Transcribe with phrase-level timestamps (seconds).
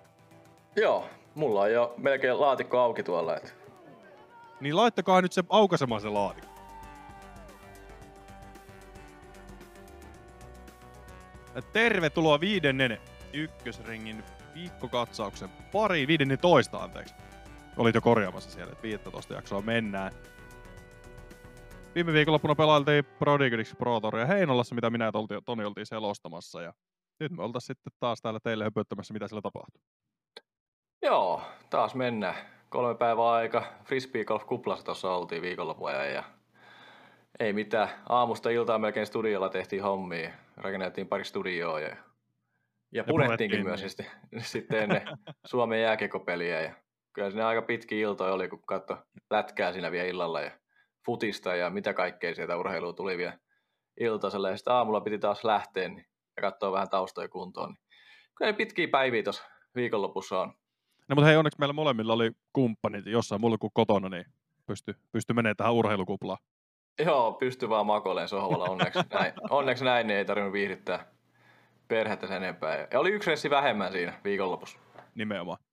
[0.76, 1.06] Joo,
[1.36, 3.38] mulla on jo melkein laatikko auki tuolla.
[3.38, 3.56] Et.
[4.62, 6.58] Niin laittakaa nyt se aukaisemaan se laatikko.
[11.74, 12.98] Tervetuloa viidennen
[13.34, 14.24] ykkösringin
[14.54, 17.16] viikkokatsauksen pari, viidennen toista anteeksi.
[17.78, 20.12] Olit jo korjaamassa siellä, että 15 jaksoa mennään.
[21.96, 26.62] Viime viikonloppuna pelailtiin Prodigix Pro Touria Heinolassa, mitä minä ja Toni oltiin selostamassa.
[26.62, 26.74] Ja
[27.20, 29.82] nyt me oltaisiin sitten taas täällä teille höpöttämässä, mitä siellä tapahtuu.
[31.02, 32.36] Joo, taas mennään.
[32.70, 33.64] Kolme päivää aika.
[33.84, 36.24] Frisbee Golf Kuplassa tuossa oltiin viikonlopun ja
[37.40, 37.90] ei mitään.
[38.10, 40.30] Aamusta iltaan melkein studiolla tehtiin hommia.
[40.58, 41.96] Rakennettiin pari studioa ja,
[42.92, 43.90] ja purettiinkin myös niin.
[43.90, 44.06] sitten,
[44.40, 45.02] sitten ennen
[45.46, 46.62] Suomen jääkekopeliä.
[46.62, 46.74] Ja
[47.18, 48.98] kyllä siinä aika pitki iltoja oli, kun katso
[49.30, 50.52] lätkää siinä vielä illalla ja
[51.06, 53.38] futista ja mitä kaikkea sieltä urheilua tuli vielä
[54.00, 54.50] iltaiselle.
[54.50, 56.06] Ja sitten aamulla piti taas lähteä niin,
[56.36, 57.70] ja katsoa vähän taustoja kuntoon.
[57.70, 57.80] Niin
[58.36, 59.44] kyllä pitkiä päiviä tuossa
[59.76, 60.54] viikonlopussa on.
[61.08, 64.26] No mutta hei, onneksi meillä molemmilla oli kumppanit jossain mulla kuin kotona, niin
[64.66, 66.38] pysty, pysty menemään tähän urheilukuplaan.
[67.06, 69.34] Joo, pysty vaan makoilemaan sohvalla onneksi näin.
[69.50, 71.12] onneksi näin, niin ei tarvinnut viihdyttää
[71.88, 72.88] perhettä sen enempää.
[72.92, 74.80] Ja oli yksi ressi vähemmän siinä viikonlopussa.
[75.16, 75.67] Nimenomaan.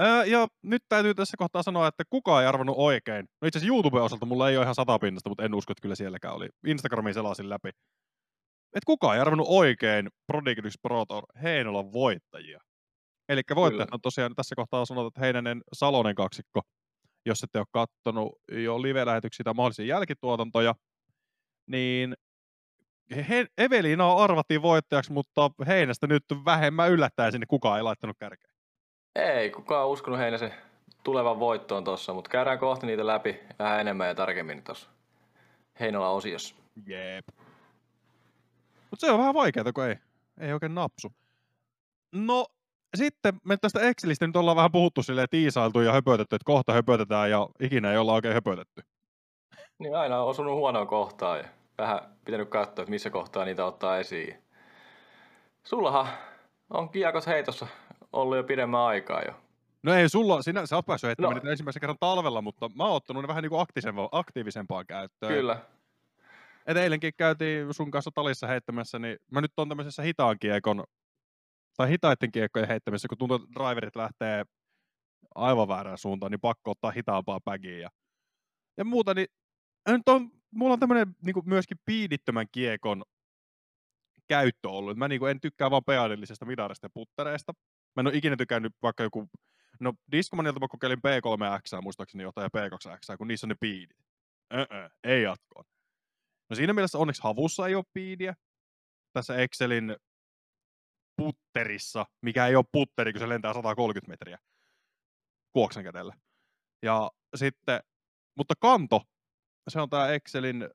[0.00, 3.28] Öö, ja nyt täytyy tässä kohtaa sanoa, että kukaan ei arvannut oikein.
[3.40, 5.94] No itse asiassa YouTuben osalta mulla ei ole ihan satapinnasta, mutta en usko, että kyllä
[5.94, 6.48] sielläkään oli.
[6.66, 7.68] Instagramin selasin läpi.
[8.74, 12.60] Et kukaan ei arvannut oikein Prodigy Pro Tour Heinolan voittajia.
[13.28, 16.60] Eli voittajat on tosiaan tässä kohtaa sanottu, että Heinänen Salonen kaksikko,
[17.26, 20.74] jos ette ole kattonut jo live-lähetyksiä tai mahdollisia jälkituotantoja,
[21.66, 22.14] niin
[23.28, 28.51] he, Evelina arvattiin voittajaksi, mutta Heinästä nyt vähemmän yllättäen sinne kukaan ei laittanut kärkeen.
[29.16, 30.54] Ei, kukaan uskonut Heinäsen
[31.04, 34.88] tulevan voittoon tuossa, mutta käydään kohta niitä läpi vähän enemmän ja tarkemmin tuossa
[35.80, 36.54] Heinola osiossa.
[36.86, 37.28] Jep.
[38.90, 39.96] Mutta se on vähän vaikeaa, kun ei,
[40.40, 41.12] ei oikein napsu.
[42.12, 42.46] No,
[42.94, 47.30] sitten me tästä Excelistä nyt ollaan vähän puhuttu silleen tiisailtu ja höpötetty, että kohta höpötetään
[47.30, 48.82] ja ikinä ei olla oikein höpötetty.
[49.78, 51.44] Niin aina on osunut huonoa kohtaa ja
[51.78, 54.42] vähän pitänyt katsoa, että missä kohtaa niitä ottaa esiin.
[55.64, 56.08] Sullahan
[56.70, 57.66] on kiekos heitossa
[58.12, 59.40] ollut jo pidemmän aikaa jo.
[59.82, 61.30] No ei sulla, sinä, sä oot päässyt no.
[61.50, 63.66] ensimmäisen kerran talvella, mutta mä oon ottanut ne vähän niin kuin
[64.12, 65.32] aktiivisempaa käyttöön.
[65.32, 65.58] Kyllä.
[66.66, 70.84] Et eilenkin käytiin sun kanssa talissa heittämässä, niin mä nyt on tämmöisessä hitaan kiekon
[71.76, 74.44] tai hitaiden kiekkojen heittämisessä, kun tuntuu, että driverit lähtee
[75.34, 77.78] aivan väärään suuntaan, niin pakko ottaa hitaampaa pägiä.
[77.78, 77.88] Ja,
[78.76, 79.26] ja muuta, niin
[79.88, 83.02] nyt on, mulla on tämmöinen niin myöskin piidittömän kiekon
[84.28, 84.96] käyttö ollut.
[84.96, 87.52] Mä niin kuin, en tykkää vaan peadillisesta midarista ja puttereista.
[87.96, 89.28] Mä en ole ikinä tykännyt vaikka joku,
[89.80, 93.96] no Discmanilta mä kokeilin P3X, muistaakseni jotain, ja P2X, kun niissä on ne piidit.
[94.54, 95.64] Öö, ei jatkoon.
[96.50, 98.34] No siinä mielessä onneksi havussa ei ole piidiä.
[99.12, 99.96] Tässä Excelin
[101.16, 104.38] putterissa, mikä ei ole putteri, kun se lentää 130 metriä
[105.52, 106.14] kuoksen kädellä.
[106.82, 107.80] Ja sitten,
[108.36, 109.02] mutta kanto,
[109.68, 110.68] se on tämä Excelin,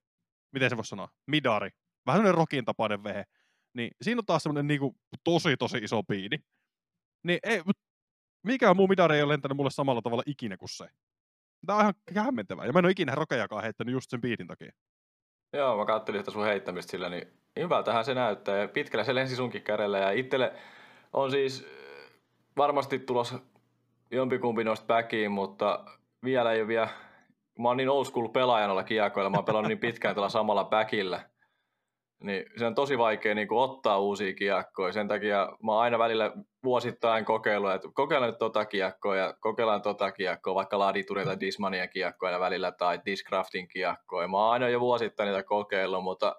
[0.52, 1.70] miten se voisi sanoa, midari.
[2.06, 3.24] Vähän sellainen rokin tapainen vehe.
[3.74, 4.82] Niin siinä on taas semmoinen niin
[5.24, 6.40] tosi tosi iso piini.
[7.28, 7.62] Niin ei,
[8.44, 10.88] mikään muu midari ei ole lentänyt mulle samalla tavalla ikinä kuin se.
[11.66, 12.66] Tämä on ihan hämmentävää.
[12.66, 14.72] Ja mä en ole ikinä rokejakaan heittänyt just sen piitin takia.
[15.54, 17.28] Joo, mä kattelin sitä sun heittämistä sillä, niin
[17.60, 18.58] hyvältähän se näyttää.
[18.58, 19.98] Ja pitkällä se lensi sunkin kädellä.
[19.98, 20.54] Ja itselle
[21.14, 22.12] on siis äh,
[22.58, 23.40] varmasti tulossa
[24.12, 25.86] jompikumpi noista backiin, mutta
[26.24, 26.90] vielä ei ole vielä...
[27.60, 29.30] Mä oon niin old school pelaajan olla kiekoilla.
[29.30, 31.30] Mä oon pelannut niin pitkään tällä samalla backillä
[32.24, 34.94] niin se on tosi vaikea niin kuin ottaa uusia kiekkoja.
[34.94, 36.32] Sen takia mä oon aina välillä
[36.64, 41.88] vuosittain kokeillut, että kokeillaan nyt tota kiekkoa ja kokeillaan tota kiekkoa, vaikka Ladituria tai Dismania
[41.88, 44.28] kiekkoja välillä tai Discraftin kiekkoja.
[44.28, 46.36] Mä oon aina jo vuosittain niitä kokeillut, mutta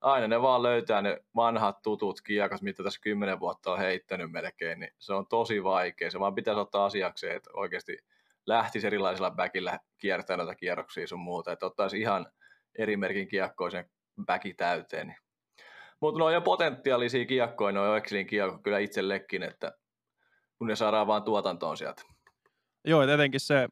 [0.00, 4.80] aina ne vaan löytää ne vanhat tutut kiekot, mitä tässä kymmenen vuotta on heittänyt melkein,
[4.80, 6.10] niin se on tosi vaikea.
[6.10, 7.98] Se vaan pitäisi ottaa asiakseen, että oikeasti
[8.46, 12.26] lähtisi erilaisilla backillä kiertämään noita kierroksia sun muuta, että ottaisi ihan
[12.78, 13.90] eri merkin kiekkoja sen
[14.26, 15.06] backi täyteen.
[15.06, 15.21] Niin.
[16.02, 19.72] Mutta ne on jo potentiaalisia kiekkoja, ne on Excelin kiekko kyllä itsellekin, että
[20.58, 22.02] kun ne saadaan vaan tuotantoon sieltä.
[22.84, 23.68] Joo, ja etenkin se,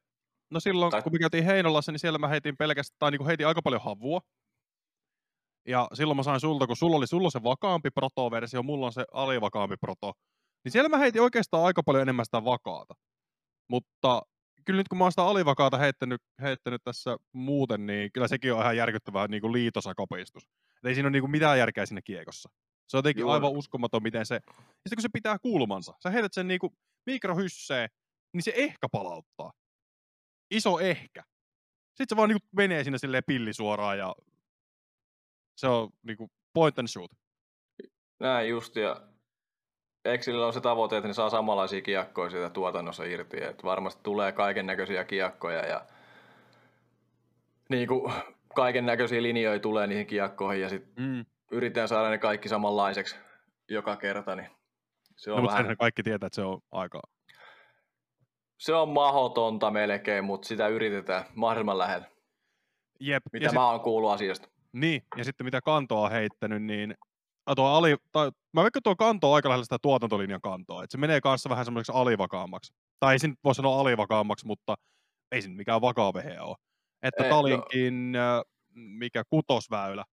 [0.50, 1.02] no silloin tai...
[1.02, 4.20] kun me käytiin Heinolassa, niin siellä mä heitin pelkästään, tai niin heitin aika paljon havua.
[5.68, 9.04] Ja silloin mä sain sulta, kun sulla oli sulla se vakaampi proto-versio, mulla on se
[9.12, 10.12] alivakaampi proto.
[10.64, 12.94] Niin siellä mä heitin oikeastaan aika paljon enemmän sitä vakaata.
[13.68, 14.22] Mutta
[14.64, 18.62] kyllä nyt kun mä oon sitä alivakaata heittänyt, heittänyt tässä muuten, niin kyllä sekin on
[18.62, 20.48] ihan järkyttävää niin kuin liitosakopistus.
[20.82, 22.50] Et ei siinä ole niin kuin mitään järkeä siinä kiekossa.
[22.88, 23.32] Se on jotenkin Joo.
[23.32, 24.34] aivan uskomaton, miten se...
[24.34, 26.72] Ja sitten kun se pitää kulmansa, sä heität sen niin kuin
[27.06, 27.88] mikrohysseen,
[28.32, 29.52] niin se ehkä palauttaa.
[30.50, 31.22] iso ehkä.
[31.88, 34.14] Sitten se vaan niinku menee sinne silleen pilli suoraan ja
[35.56, 37.10] se on niinku point and shoot.
[38.20, 39.00] Näin just, ja
[40.04, 43.44] Exilillä on se tavoite, että ne saa samanlaisia kiekkoja siitä tuotannossa irti.
[43.44, 45.86] Että varmasti tulee kaiken näköisiä kiekkoja ja
[47.68, 48.12] niin kuin
[48.54, 51.24] kaiken näköisiä linjoja tulee niihin kiekkoihin ja sitten Mm.
[51.52, 53.16] yritetään saada ne kaikki samanlaiseksi
[53.68, 54.36] joka kerta.
[54.36, 54.48] Niin
[55.16, 57.00] se, No, on mutta vähän, senhän kaikki tietää, että se on aika...
[58.58, 62.06] se on mahdotonta melkein, mutta sitä yritetään mahdollisimman lähellä.
[63.00, 63.22] Jep.
[63.32, 64.48] Mitä ja mä oon kuullut asiasta.
[64.72, 66.94] Niin, ja sitten mitä kantoa on heittänyt, niin
[67.46, 70.92] ah, tuo ali, tai, mä veikkaan tuo kanto on aika lähellä sitä tuotantolinjan kantoa, että
[70.92, 72.72] se menee kanssa vähän semmoiseksi alivakaammaksi.
[73.00, 74.74] Tai ei se nyt voi sanoa alivakaammaksi, mutta
[75.32, 76.56] ei se mikään vakaa vehe ole.
[77.02, 78.42] Että Ei, no- Talinkin, äh,
[78.74, 80.04] mikä kutosväylä,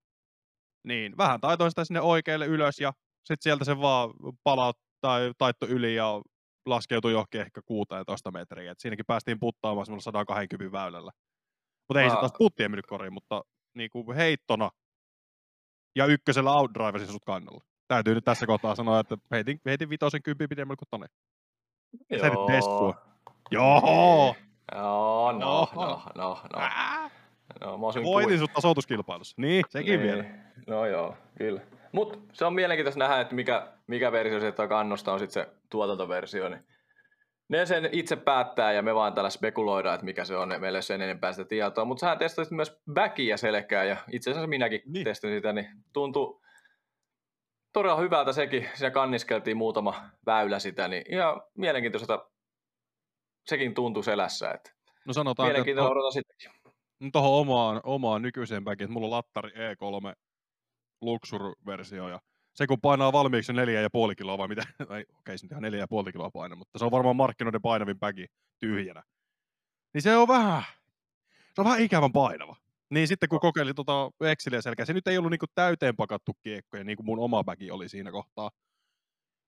[0.83, 4.09] niin vähän taitoin sitä sinne oikealle ylös ja sitten sieltä se vaan
[4.43, 6.21] palaut tai taitto yli ja
[6.65, 8.71] laskeutui johonkin ehkä 16 metriä.
[8.71, 11.11] Et siinäkin päästiin puttaamaan semmoilla 120 väylällä.
[11.89, 12.19] Mutta ei se Aa.
[12.19, 13.41] taas puttien mennyt koriin, mutta
[13.75, 14.69] niinku heittona
[15.95, 17.63] ja ykkösellä outdriversin sut kannalla.
[17.87, 21.07] Täytyy nyt tässä kohtaa sanoa, että heitin, heitin vitosen kympi pidemmälle kuin tonne.
[22.09, 22.95] Ja sä nyt dessua.
[23.51, 24.35] Joo!
[24.75, 26.59] Joo, no, no, no, no.
[26.59, 27.09] Ää!
[27.61, 29.35] no mä olisin Voitin sut tasoituskilpailussa.
[29.37, 30.01] Niin, sekin niin.
[30.01, 30.25] vielä.
[30.67, 31.61] No joo, kyllä.
[31.91, 36.49] Mut se on mielenkiintoista nähdä, että mikä, mikä versio sieltä kannosta on sitten se tuotantoversio.
[36.49, 36.65] Niin
[37.49, 40.49] ne sen itse päättää ja me vaan täällä spekuloidaan, että mikä se on.
[40.49, 41.85] Meillä ei ole sen enempää sitä tietoa.
[41.85, 45.03] Mutta sähän testasit myös backia selkää ja itse asiassa minäkin Niin.
[45.03, 46.41] testasin sitä, niin tuntui
[47.73, 48.69] todella hyvältä sekin.
[48.73, 52.25] Siinä kanniskeltiin muutama väylä sitä, niin ihan mielenkiintoiselta
[53.49, 54.51] sekin tuntui selässä.
[54.51, 54.71] Että
[55.05, 56.51] No sanotaan, että mielenkiintoista odota sitäkin.
[57.11, 60.13] tuohon omaan, omaan nykyiseen backiin, että mulla on lattari E3
[61.01, 62.19] Luxur-versio ja
[62.53, 64.61] se kun painaa valmiiksi neljä ja puoli kiloa vai mitä,
[64.97, 67.61] ei okei se nyt ihan neljä ja puoli kiloa paina, mutta se on varmaan markkinoiden
[67.61, 68.25] painavin bagi
[68.59, 69.03] tyhjänä.
[69.93, 70.63] Niin se on vähän,
[71.55, 72.55] se on vähän ikävän painava.
[72.89, 76.83] Niin sitten kun kokeilin tota Exceliä selkeä, se nyt ei ollut niinku täyteen pakattu kiekkoja,
[76.83, 78.51] niin kuin mun oma bagi oli siinä kohtaa.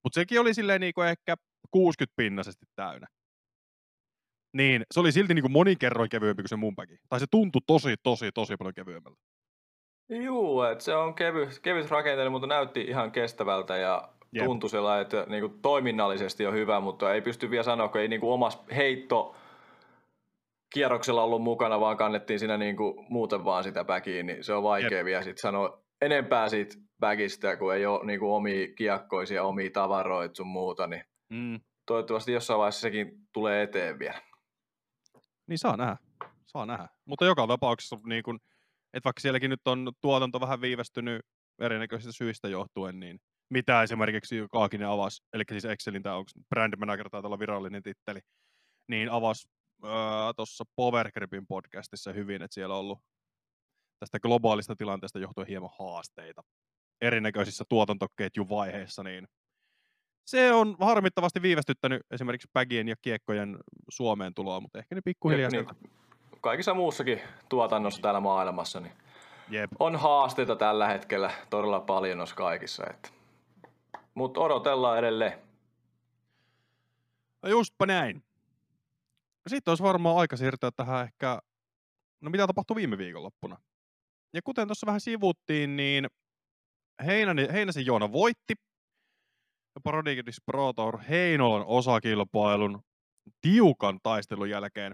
[0.03, 1.35] Mutta sekin oli silleen niinku ehkä
[1.71, 3.07] 60 pinnasesti täynnä.
[4.53, 6.97] Niin, se oli silti niinku monin kerroin kevyempi kuin se mun bagi.
[7.09, 9.19] Tai se tuntui tosi, tosi, tosi paljon kevyemmältä.
[10.09, 14.45] Juu, että se on kevyt, kevyt rakenteellinen, mutta näytti ihan kestävältä ja Jep.
[14.45, 18.31] Tuntui sellainen, että niinku toiminnallisesti on hyvä, mutta ei pysty vielä sanoa, kun ei niinku
[18.33, 19.35] omassa heitto
[20.73, 24.97] kierroksella ollut mukana, vaan kannettiin siinä niinku muuten vaan sitä backiin, niin se on vaikea
[24.97, 25.05] Jep.
[25.05, 30.47] vielä sit sanoa enempää siitä backista, kun ei ole niinku omia kiekkoisia, omia tavaroita sun
[30.47, 31.59] muuta, niin Mm.
[31.85, 34.21] toivottavasti jossain vaiheessa sekin tulee eteen vielä.
[35.49, 35.97] Niin saa nähdä.
[36.45, 36.89] Saa nähdä.
[37.05, 38.39] Mutta joka tapauksessa, niin kun,
[38.93, 41.21] että vaikka sielläkin nyt on tuotanto vähän viivästynyt
[41.59, 43.19] erinäköisistä syistä johtuen, niin
[43.49, 46.15] mitä esimerkiksi Kaakinen avasi, eli siis Excelin tämä
[46.49, 48.19] brand manager tai olla virallinen titteli,
[48.87, 49.47] niin avasi
[49.83, 49.91] öö,
[50.35, 52.99] tuossa Power Gripin podcastissa hyvin, että siellä on ollut
[53.99, 56.41] tästä globaalista tilanteesta johtuen hieman haasteita
[57.01, 59.27] erinäköisissä tuotantoketjuvaiheissa, niin
[60.29, 63.57] se on harmittavasti viivästyttänyt esimerkiksi bagien ja kiekkojen
[63.89, 65.67] Suomeen tuloa, mutta ehkä ne pikkuhiljaa niin,
[66.41, 68.93] kaikissa muussakin tuotannossa täällä maailmassa, niin
[69.49, 69.71] Jep.
[69.79, 72.83] on haasteita tällä hetkellä todella paljon noissa kaikissa.
[72.89, 73.09] Että.
[74.13, 75.39] Mutta odotellaan edelleen.
[77.41, 78.23] No justpa näin.
[79.47, 81.39] Sitten olisi varmaan aika siirtyä tähän ehkä,
[82.21, 83.57] no mitä tapahtui viime viikonloppuna.
[84.33, 86.07] Ja kuten tuossa vähän sivuttiin, niin
[87.05, 88.53] Heinänen, Heinäsen Joona voitti.
[89.75, 92.81] Ja Prodigious Pro Tour Heinolan osakilpailun
[93.41, 94.93] tiukan taistelun jälkeen.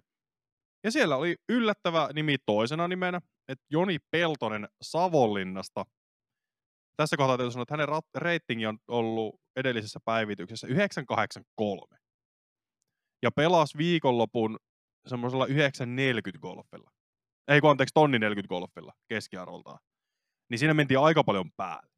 [0.83, 5.85] Ja siellä oli yllättävä nimi toisena nimenä, että Joni Peltonen Savonlinnasta.
[6.97, 11.97] Tässä kohtaa täytyy sanoa, että hänen rat- reitingi on ollut edellisessä päivityksessä 983
[13.23, 14.57] ja pelasi viikonlopun
[15.07, 16.91] semmoisella 940 golfilla.
[17.47, 19.79] Ei kun anteeksi, tonni 40 golfilla keskiarvoltaan.
[20.49, 21.94] Niin siinä mentiin aika paljon päälle.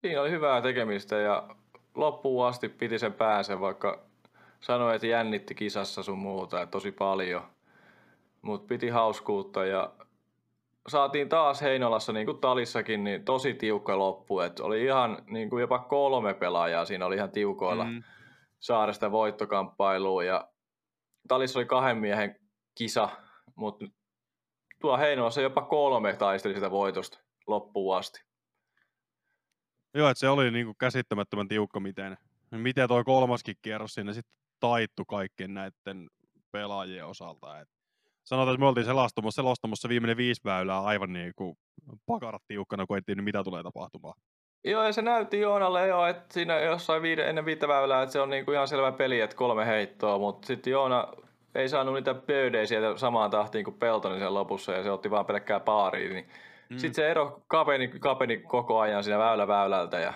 [0.00, 1.48] Siinä oli hyvää tekemistä ja
[1.94, 4.02] loppuun asti piti sen päänsä, vaikka
[4.60, 7.42] sanoi, että jännitti kisassa sun muuta että tosi paljon.
[8.42, 9.92] Mutta piti hauskuutta ja
[10.88, 14.40] saatiin taas Heinolassa, niin kuin Talissakin, niin tosi tiukka loppu.
[14.40, 17.84] Et oli ihan niin kuin jopa kolme pelaajaa siinä oli ihan tiukoilla.
[17.84, 17.90] Mm.
[17.90, 18.02] Mm.
[18.60, 20.48] saada sitä voittokamppailua ja
[21.28, 22.40] Talissa oli kahden miehen
[22.74, 23.08] kisa,
[23.54, 23.86] mutta
[24.80, 28.29] tuo Heinolassa jopa kolme taisteli sitä voitosta loppuun asti.
[29.94, 32.16] Joo, että se oli niinku käsittämättömän tiukka, miten,
[32.50, 36.10] miten toi kolmaskin kierros sinne sitten taittu kaikkien näiden
[36.52, 37.60] pelaajien osalta.
[37.60, 37.68] Et
[38.24, 41.58] sanotaan, että me oltiin selostamassa, selostamassa viimeinen viisi väylää aivan niinku
[42.06, 44.14] pakarat tiukkana, kun ei mitä tulee tapahtumaan.
[44.64, 48.20] Joo, ja se näytti Joonalle jo, että siinä jossain viide, ennen viittä väylää, että se
[48.20, 51.08] on niinku ihan selvä peli, että kolme heittoa, mutta sitten Joona
[51.54, 55.26] ei saanut niitä pöydejä sieltä samaan tahtiin kuin Peltonen sen lopussa ja se otti vaan
[55.26, 56.14] pelkkää paaria.
[56.14, 56.28] Niin
[56.70, 56.78] mm.
[56.78, 60.12] Sitten se ero kapeni, kapeni koko ajan siinä väylä väylältä ja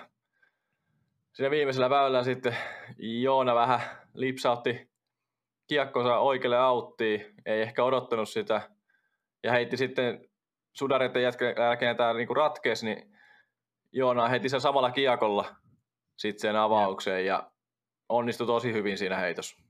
[1.32, 2.56] siinä viimeisellä väylällä sitten
[2.98, 3.80] Joona vähän
[4.14, 4.90] lipsautti
[5.66, 8.70] kiekkonsa oikealle auttiin, ei ehkä odottanut sitä
[9.42, 10.28] ja heitti sitten
[10.72, 11.22] sudareiden
[11.58, 13.14] jälkeen tämä niinku ratkesi, niin
[13.92, 15.54] Joona heitti sen samalla kiekolla
[16.16, 17.50] sitten sen avaukseen ja
[18.08, 19.62] onnistui tosi hyvin siinä heitossa.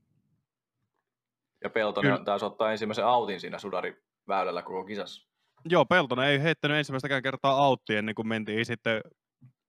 [1.63, 2.25] Ja Peltonen Kyllä.
[2.25, 5.34] taas ottaa ensimmäisen autin siinä sudariväylällä koko kisassa.
[5.69, 9.01] Joo, Peltonen ei heittänyt ensimmäistäkään kertaa autti ennen kuin mentiin sitten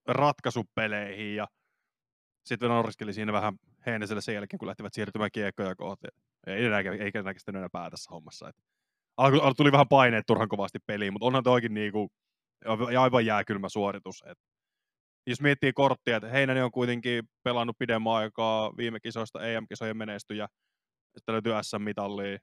[0.09, 1.49] ratkaisupeleihin ja
[2.45, 6.09] sitten norriskeli siinä vähän Heineselle sen jälkeen, kun lähtivät siirtymään kiekkoja kohti.
[6.47, 8.49] Ei enää, ei enää kestänyt enää pää tässä hommassa.
[8.49, 8.57] Et
[9.17, 12.09] alku, tuli vähän paineet turhan kovasti peliin, mutta onhan toikin niinku,
[12.99, 14.25] aivan jääkylmä suoritus.
[14.27, 14.39] Et
[15.27, 20.49] jos miettii korttia, että Heinänen on kuitenkin pelannut pidemmän aikaa viime kisoista EM-kisojen menestyjä,
[21.19, 22.39] sitten löytyy SM-mitallia,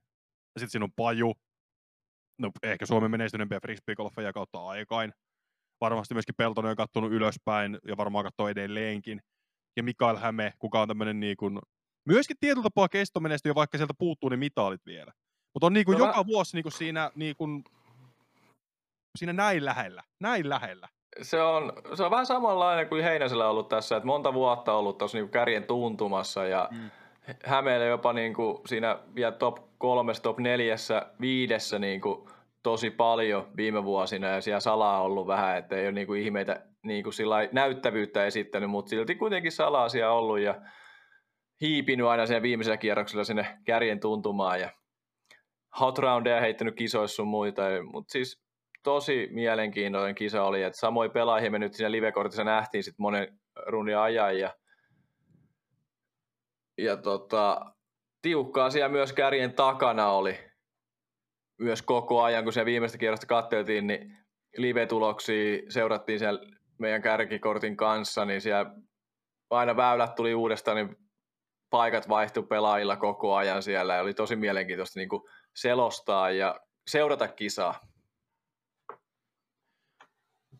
[0.60, 1.34] sitten siinä on Paju,
[2.44, 5.14] no ehkä Suomen menestyneempiä frisbeegolfeja kautta aikain.
[5.82, 9.22] Varmasti myöskin Peltonen on kattonut ylöspäin ja varmaan katsoo edelleenkin.
[9.78, 11.60] Ja Mikael Häme, kuka on tämmöinen niin kuin,
[12.06, 15.12] myöskin tietyllä tapaa kestomenestyjä, vaikka sieltä puuttuu ne mitalit vielä.
[15.54, 16.28] Mutta on niin kuin no joka mä...
[16.28, 17.64] vuosi niin kuin siinä, niin kuin,
[19.18, 20.88] siinä näin lähellä, näin lähellä.
[21.22, 25.18] Se on, se on vähän samanlainen kuin Heinäsellä ollut tässä, että monta vuotta ollut tuossa
[25.18, 26.90] niin kärjen tuntumassa ja mm.
[27.46, 32.30] Hämeelle jopa niin kuin siinä vielä top kolmessa, top neljässä, viidessä niin kuin
[32.64, 36.66] tosi paljon viime vuosina ja siellä salaa ollut vähän, että ei ole niin kuin ihmeitä
[36.84, 40.62] niin kuin sillä näyttävyyttä esittänyt, mutta silti kuitenkin salaa siellä ollut ja
[41.62, 44.70] hiipinyt aina sen viimeisellä kierroksella sinne kärjen tuntumaan ja
[45.80, 48.44] hot roundeja heittänyt kisoissa sun muita, mutta siis
[48.84, 53.98] tosi mielenkiintoinen kisa oli, että samoin pelaajia me nyt siinä live-kortissa nähtiin sitten monen runin
[53.98, 54.56] ajan ja,
[56.78, 57.66] ja tota,
[58.22, 60.53] tiukkaa siellä myös kärjen takana oli
[61.64, 64.18] myös koko ajan, kun se viimeistä kierrosta katteltiin, niin
[64.58, 66.40] live-tuloksia seurattiin siellä
[66.78, 68.76] meidän kärkikortin kanssa, niin siellä
[69.50, 70.98] aina väylät tuli uudestaan, niin
[71.70, 75.10] paikat vaihtui pelaajilla koko ajan siellä ja oli tosi mielenkiintoista niin
[75.56, 77.80] selostaa ja seurata kisaa.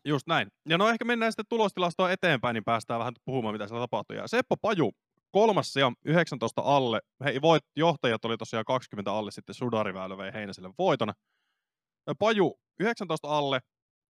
[0.04, 0.48] Just näin.
[0.68, 4.16] Ja no ehkä mennään sitten tulostilastoa eteenpäin, niin päästään vähän puhumaan, mitä siellä tapahtui.
[4.16, 4.92] Ja Seppo Paju,
[5.34, 7.00] kolmas ja 19 alle.
[7.24, 11.12] Hei, voit, johtajat oli tosiaan 20 alle, sitten Sudariväylä vei Heinäselle voitona.
[12.18, 13.60] Paju 19 alle.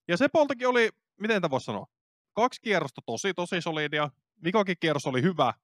[0.08, 0.88] Ja Sepoltakin oli,
[1.20, 1.86] miten tämä voisi sanoa,
[2.32, 4.10] kaksi kierrosta tosi, tosi solidia.
[4.44, 5.54] Vikakin kierros oli hyvä,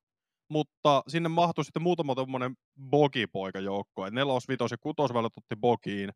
[0.49, 2.57] mutta sinne mahtui sitten muutama tuommoinen
[2.91, 4.07] bogipoikajoukko.
[4.07, 6.11] Et nelos, vitos ja kutosväylät otti bogiin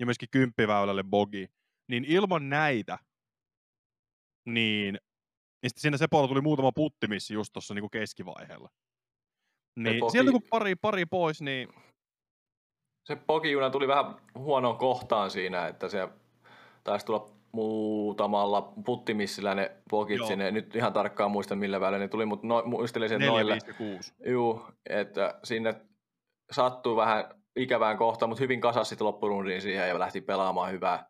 [0.00, 1.46] ja myöskin kymppiväylälle bogi.
[1.88, 2.98] Niin ilman näitä,
[4.46, 4.98] niin,
[5.62, 8.68] niin sitten siinä Sepolla tuli muutama puttimissi just tuossa niin keskivaiheella.
[9.76, 10.12] Niin poki...
[10.12, 11.68] sieltä kun pari, pari pois, niin...
[13.04, 16.08] Se pokijuna tuli vähän huonoon kohtaan siinä, että se
[16.84, 20.26] taisi tulla muutamalla puttimissillä ne pokit Joo.
[20.26, 20.50] sinne.
[20.50, 23.52] Nyt ihan tarkkaan muista millä välillä ne tuli, mutta no, muistelin sen 4, noille.
[23.52, 24.14] 5 6.
[24.26, 25.74] Juu, että sinne
[26.52, 27.24] sattuu vähän
[27.56, 31.08] ikävään kohtaan, mutta hyvin kasasi sitten loppurundiin siihen ja lähti pelaamaan hyvää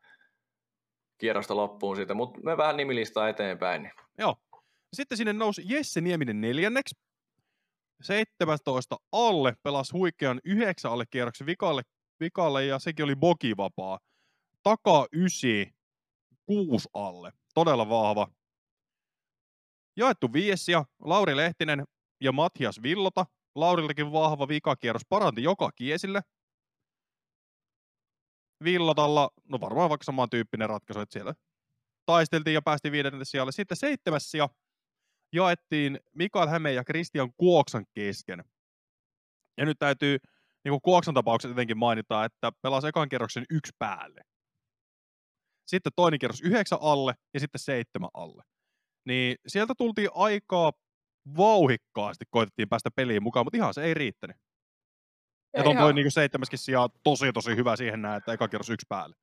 [1.19, 3.83] kierrosta loppuun siitä, mutta me vähän nimilistaa eteenpäin.
[3.83, 3.93] Niin.
[4.19, 4.37] Joo.
[4.93, 6.95] Sitten sinne nousi Jesse Nieminen neljänneksi.
[8.03, 11.83] 17 alle, pelasi huikean 9 alle kierroksen vikalle,
[12.21, 13.99] vikalle ja sekin oli bogivapaa.
[14.63, 15.51] Taka 9,
[16.47, 17.33] 6 alle.
[17.55, 18.29] Todella vahva.
[19.97, 21.85] Jaettu viesiä, Lauri Lehtinen
[22.21, 23.27] ja Matias Villota.
[23.55, 26.21] Lauriltakin vahva vikakierros paranti joka kiesille.
[28.65, 31.35] Villotalla, no varmaan vaikka samantyyppinen ratkaisu, että siellä
[32.07, 33.53] taisteltiin ja päästiin viidennelle sijalle.
[33.53, 34.49] Sitten seitsemäs sija
[35.33, 38.45] jaettiin Mikael Häme ja Christian Kuoksan kesken.
[39.59, 40.19] Ja nyt täytyy
[40.65, 44.21] niin kuin Kuoksan tapauksessa jotenkin mainita, että pelasi ekan kerroksen yksi päälle.
[45.67, 48.43] Sitten toinen kierros yhdeksän alle ja sitten seitsemän alle.
[49.05, 50.73] Niin sieltä tultiin aikaa
[51.37, 54.37] vauhikkaasti, koitettiin päästä peliin mukaan, mutta ihan se ei riittänyt.
[55.57, 58.87] Ja on toi niinku seitsemäskin sijaa tosi tosi hyvä siihen näin, että eka kierros yksi
[58.89, 59.17] päälle.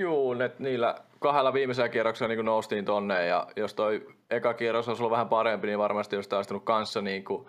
[0.00, 5.02] Juu, että niillä kahdella viimeisellä kierroksella niin noustiin tonne ja jos toi eka kierros olisi
[5.02, 7.48] ollut vähän parempi, niin varmasti olisi taistunut kanssa niin kuin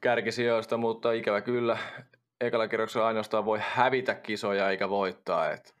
[0.00, 1.78] kärkisijoista, mutta ikävä kyllä
[2.40, 5.50] ekalla kierroksella ainoastaan voi hävitä kisoja eikä voittaa.
[5.50, 5.74] Et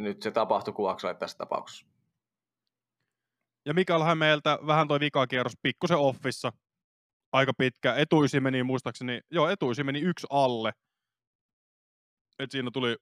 [0.00, 1.86] nyt se tapahtui Kuoksalle tässä tapauksessa.
[3.66, 6.52] Ja Mikael Hämeeltä vähän toi vikakierros pikkusen offissa.
[7.32, 7.94] Aika pitkä.
[7.94, 10.72] Etuisi meni muistaakseni, joo etuisi meni yksi alle.
[12.38, 12.96] Et siinä tuli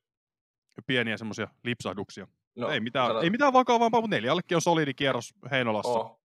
[0.87, 2.26] pieniä semmoisia lipsahduksia.
[2.56, 3.23] No, ei, mitään, sanot...
[3.23, 5.90] ei mitään vakavampaa, mutta neljällekin on solidi kierros Heinolassa.
[5.90, 6.20] Oh.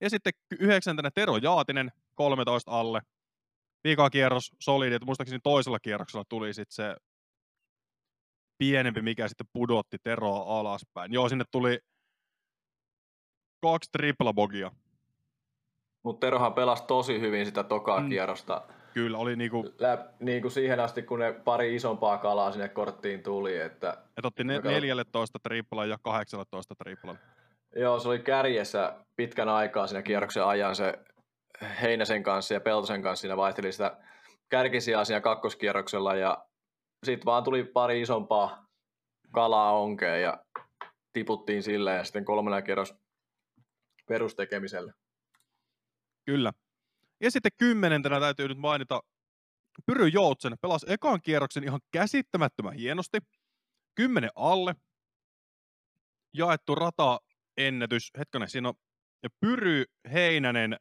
[0.00, 3.02] Ja sitten yhdeksäntenä Tero Jaatinen, 13 alle.
[3.84, 6.96] Viika kierros solidi, että muistaakseni toisella kierroksella tuli sitten se
[8.58, 11.12] pienempi, mikä sitten pudotti Teroa alaspäin.
[11.12, 11.78] Joo, sinne tuli
[13.60, 14.70] kaksi triplabogia.
[16.02, 18.08] Mutta Terohan pelasi tosi hyvin sitä tokaa mm.
[18.08, 18.62] kierrosta.
[18.94, 19.68] Kyllä, oli niinku...
[19.78, 23.60] Lä, niinku siihen asti, kun ne pari isompaa kalaa sinne korttiin tuli.
[23.60, 23.96] Että...
[24.18, 27.18] Et otti ne, 14 triplan ja 18 triplan.
[27.76, 30.98] Joo, se oli kärjessä pitkän aikaa siinä kierroksen ajan se
[31.82, 33.96] Heinäsen kanssa ja Peltosen kanssa siinä vaihteli sitä
[34.48, 36.44] kärkisiä siinä kakkoskierroksella ja
[37.06, 38.66] sitten vaan tuli pari isompaa
[39.32, 40.44] kalaa onkeen ja
[41.12, 42.94] tiputtiin sille ja sitten kolmannen kierros
[44.08, 44.92] perustekemiselle.
[46.24, 46.52] Kyllä.
[47.20, 49.02] Ja sitten kymmenentenä täytyy nyt mainita
[49.86, 53.18] Pyry Joutsen pelasi ekan kierroksen ihan käsittämättömän hienosti.
[53.94, 54.76] Kymmenen alle.
[56.32, 57.20] Jaettu rata
[57.56, 58.10] ennätys.
[58.18, 58.74] Hetkonen, siinä on
[59.40, 60.76] Pyry, Heinänen,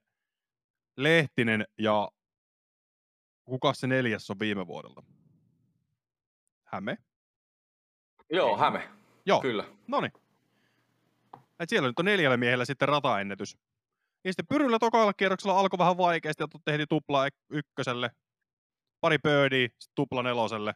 [0.98, 2.12] Lehtinen ja
[3.46, 5.04] kuka se neljäs on viime vuodelta?
[6.64, 6.98] Häme?
[8.30, 8.90] Joo, Häme.
[9.26, 9.42] Joo.
[9.42, 9.66] Kyllä.
[9.88, 10.12] No niin.
[11.66, 13.58] Siellä nyt on neljällä miehellä sitten rataennätys.
[14.26, 18.12] Ja sitten Pyryllä tokalla kierroksella alkoi vähän vaikeasti, että tehtiin tupla ykköselle,
[19.02, 20.74] pari birdia, sitten tupla neloselle.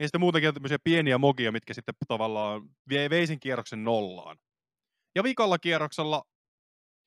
[0.00, 2.70] Ja sitten muutenkin tämmöisiä pieniä mogia, mitkä sitten tavallaan
[3.10, 4.36] veisin kierroksen nollaan.
[5.16, 6.22] Ja vikalla kierroksella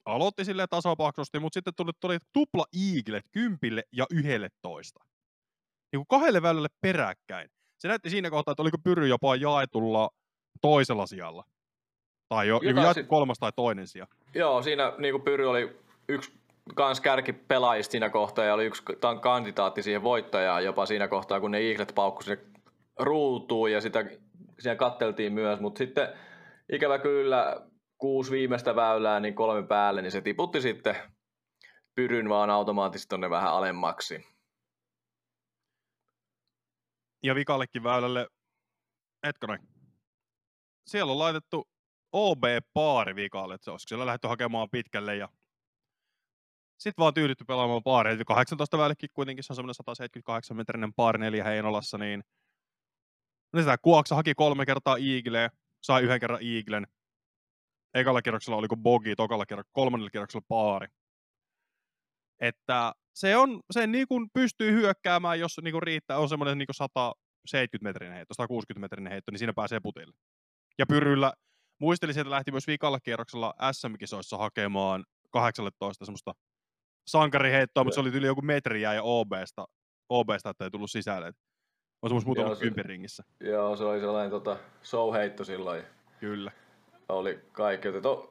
[0.06, 5.00] aloitti sille tasapaksusti, mutta sitten tuli, tuli tupla iigilet kympille ja yhdelle toista.
[5.92, 7.50] Niin kuin kahdelle väylälle peräkkäin.
[7.80, 10.10] Se näytti siinä kohtaa, että oliko Pyry jopa jaetulla
[10.62, 11.44] toisella sijalla.
[12.32, 14.08] Tai jo, niin jaettu kolmas tai toinen sija.
[14.34, 16.34] Joo, siinä niin kuin Pyry oli yksi
[16.76, 18.84] kans kärkipelaajista siinä kohtaa ja oli yksi
[19.22, 22.46] kandidaatti siihen voittajaan jopa siinä kohtaa, kun ne Eaglet paukku sinne
[23.00, 24.06] ruutuun ja sitä
[24.60, 26.08] siinä katteltiin myös, mutta sitten
[26.72, 30.96] ikävä kyllä kuusi viimeistä väylää, niin kolme päälle, niin se tiputti sitten
[31.96, 34.26] pyryn vaan automaattisesti tonne vähän alemmaksi.
[37.24, 38.28] Ja vikallekin väylälle,
[39.26, 39.60] hetkonen,
[40.88, 41.71] siellä on laitettu
[42.14, 45.30] OB-paari vikalle, että se olisiko siellä lähdetty hakemaan pitkälle ja
[46.78, 48.12] sitten vaan tyydytty pelaamaan paari.
[48.12, 52.24] Eli 18 väyllekin kuitenkin, se on semmoinen 178 metrinen paari neljä Heinolassa, niin
[53.54, 55.50] no sitä Kuoksa haki kolme kertaa Eagleä,
[55.82, 56.88] sai yhden kerran Eaglen,
[57.94, 60.88] ekalla kierroksella oliko bogi, tokalla kierroksella, kolmannella kierroksella paari.
[62.40, 66.68] Että se, on, se niin kuin pystyy hyökkäämään, jos niin kuin riittää, on semmoinen niin
[66.72, 70.14] 170 metrinen heitto, 160 metrinen heitto, niin siinä pääsee putille.
[70.78, 71.34] Ja Pyryllä,
[71.82, 76.34] muistelin, että lähti myös vikalla kierroksella SM-kisoissa hakemaan 18 semmoista
[77.08, 79.66] sankariheittoa, mutta se oli yli joku metri ja OBsta,
[80.10, 81.34] OBsta, että ei tullut sisälle.
[82.02, 83.24] On semmoista muutama kympiringissä.
[83.40, 85.84] Joo, se oli sellainen tota, show-heitto silloin.
[86.20, 86.52] Kyllä
[87.10, 87.88] oli kaikki.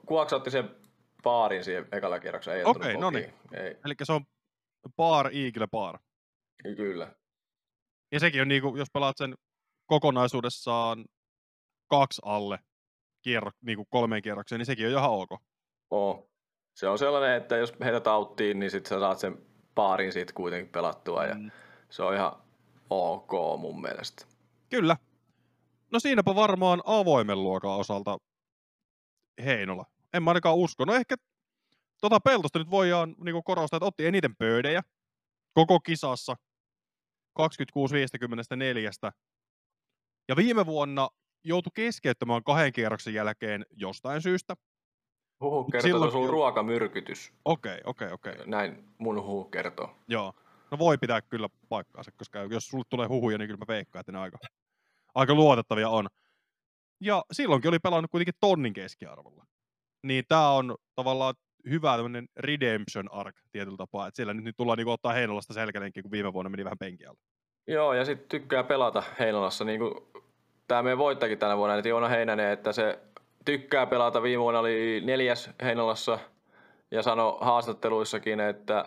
[0.06, 0.76] Kuoksa otti sen
[1.22, 2.58] paarin siihen ekalla kierroksella.
[2.58, 3.34] Ei Okei, okay, no niin.
[3.84, 4.24] Eli se on
[4.96, 5.98] paar, Eagle paar.
[6.76, 7.14] Kyllä.
[8.12, 9.34] Ja sekin on niinku, jos pelaat sen
[9.86, 11.04] kokonaisuudessaan
[11.86, 12.58] kaksi alle
[13.22, 15.30] kierro, niinku kolmeen kierrokseen, niin sekin on ihan ok.
[15.90, 16.30] Oo.
[16.74, 19.38] Se on sellainen, että jos heitä tauttiin, niin sitten sä saat sen
[19.74, 21.50] paarin siitä kuitenkin pelattua ja mm.
[21.90, 22.32] se on ihan
[22.90, 24.26] ok mun mielestä.
[24.70, 24.96] Kyllä.
[25.92, 28.18] No siinäpä varmaan avoimen luokan osalta
[29.44, 29.84] Heinola.
[30.14, 30.84] En mä ainakaan usko.
[30.84, 31.16] No ehkä
[32.00, 34.82] tota Peltosta nyt voidaan niin korostaa, että otti eniten pöydejä
[35.52, 36.36] koko kisassa.
[37.38, 37.42] 26-54.
[40.28, 41.08] Ja viime vuonna
[41.44, 44.56] joutui keskeyttämään kahden kierroksen jälkeen jostain syystä.
[45.40, 46.12] Huhu kertoo, Silloin...
[46.12, 47.32] sun ruokamyrkytys.
[47.44, 48.32] Okei, okay, okei, okay, okei.
[48.32, 48.46] Okay.
[48.46, 49.96] Näin mun huhu kertoo.
[50.08, 50.32] Joo.
[50.70, 54.12] No voi pitää kyllä paikkaansa, koska jos sulle tulee huhuja, niin kyllä mä veikkaan, että
[54.12, 54.38] ne aika,
[55.14, 56.06] aika luotettavia on.
[57.00, 59.46] Ja silloinkin oli pelannut kuitenkin tonnin keskiarvolla.
[60.06, 61.34] Niin tämä on tavallaan
[61.68, 66.02] hyvä tämmöinen redemption arc tietyllä tapaa, että siellä nyt, nyt tullaan niinku ottaa Heinolasta selkälenkin,
[66.02, 67.20] kun viime vuonna meni vähän penkialla.
[67.66, 69.94] Joo, ja sitten tykkää pelata Heinolassa, niin kuin
[70.70, 72.98] tämä meidän voittakin tänä vuonna, että Joona Heinänen, että se
[73.44, 74.22] tykkää pelata.
[74.22, 76.18] Viime vuonna oli neljäs Heinolassa
[76.90, 78.84] ja sanoi haastatteluissakin, että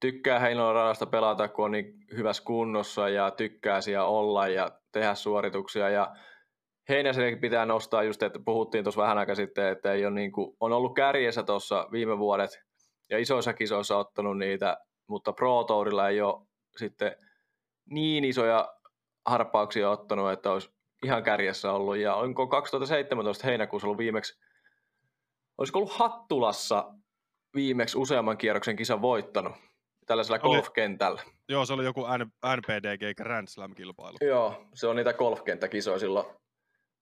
[0.00, 5.14] tykkää Heinolan radasta pelata, kun on niin hyvässä kunnossa ja tykkää siellä olla ja tehdä
[5.14, 5.88] suorituksia.
[5.88, 6.16] Ja
[6.88, 10.56] Heinäsenkin pitää nostaa just, että puhuttiin tuossa vähän aika sitten, että ei ole niin kuin,
[10.60, 12.62] on ollut kärjessä tuossa viime vuodet
[13.10, 14.76] ja isoissa kisoissa ottanut niitä,
[15.08, 16.46] mutta Pro Tourilla ei ole
[16.76, 17.16] sitten
[17.90, 18.74] niin isoja
[19.26, 20.75] harppauksia ottanut, että olisi
[21.06, 21.96] ihan kärjessä ollut.
[21.96, 24.38] Ja onko 2017 heinäkuussa ollut viimeksi,
[25.58, 26.92] olisiko ollut Hattulassa
[27.54, 29.52] viimeksi useamman kierroksen kisan voittanut
[30.06, 31.22] tällaisella oli, golfkentällä.
[31.48, 32.06] Joo, se oli joku
[32.56, 34.16] NPDG Grand Slam-kilpailu.
[34.20, 36.26] Joo, se on niitä golfkenttäkisoja silloin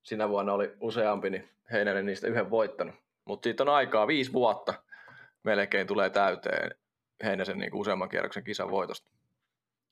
[0.02, 2.94] sinä vuonna oli useampi, niin Heinänen niistä yhden voittanut.
[3.24, 4.74] Mutta siitä on aikaa viisi vuotta
[5.42, 6.70] melkein tulee täyteen
[7.24, 9.10] Heinäsen niin useamman kierroksen kisan voitosta.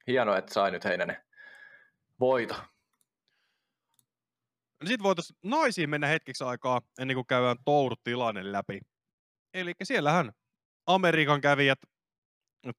[0.07, 1.17] Hienoa, että sai nyt Heinänen
[2.21, 2.55] voito.
[4.83, 8.81] No Sitten voitaisiin naisiin mennä hetkeksi aikaa ennen kuin käydään Tour-tilanne läpi.
[9.55, 10.33] Eli siellähän
[10.87, 11.79] Amerikan kävijät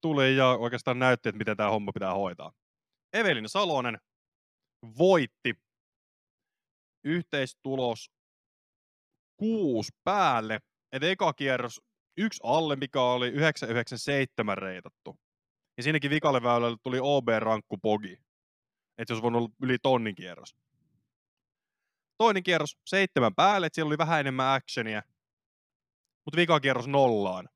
[0.00, 2.52] tuli ja oikeastaan näytti, että miten tämä homma pitää hoitaa.
[3.12, 3.98] Evelin Salonen
[4.98, 5.54] voitti
[7.04, 8.10] yhteistulos
[9.36, 10.60] kuusi päälle.
[10.92, 11.80] Et eka kierros
[12.16, 15.18] yksi alle, mikä oli 997 reitattu.
[15.76, 18.18] Ja siinäkin vikalle väylälle tuli OB-rankku pogi.
[18.98, 20.54] Että olisi voinut olla yli tonnin kierros.
[22.18, 25.02] Toinen kierros seitsemän päälle, että siellä oli vähän enemmän actionia.
[26.24, 27.48] Mutta vika kierros nollaan.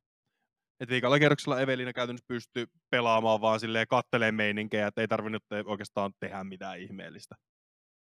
[0.81, 6.13] Että viikalla kierroksella Evelina käytännössä pystyy pelaamaan vaan silleen kattelee meininkejä, että ei tarvinnut oikeastaan
[6.21, 7.35] tehdä mitään ihmeellistä.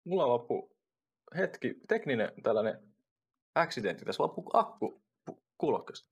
[0.06, 0.76] Mulla loppu
[1.36, 2.94] hetki, tekninen tällainen
[3.54, 5.02] accidentti, tässä loppu akku
[5.58, 6.10] kuulokkeesta.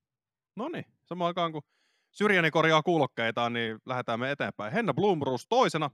[0.57, 1.63] No niin, samaan aikaan kun
[2.11, 4.73] Syrjäni korjaa kuulokkeitaan, niin lähdetään me eteenpäin.
[4.73, 5.91] Henna Blumrus toisena,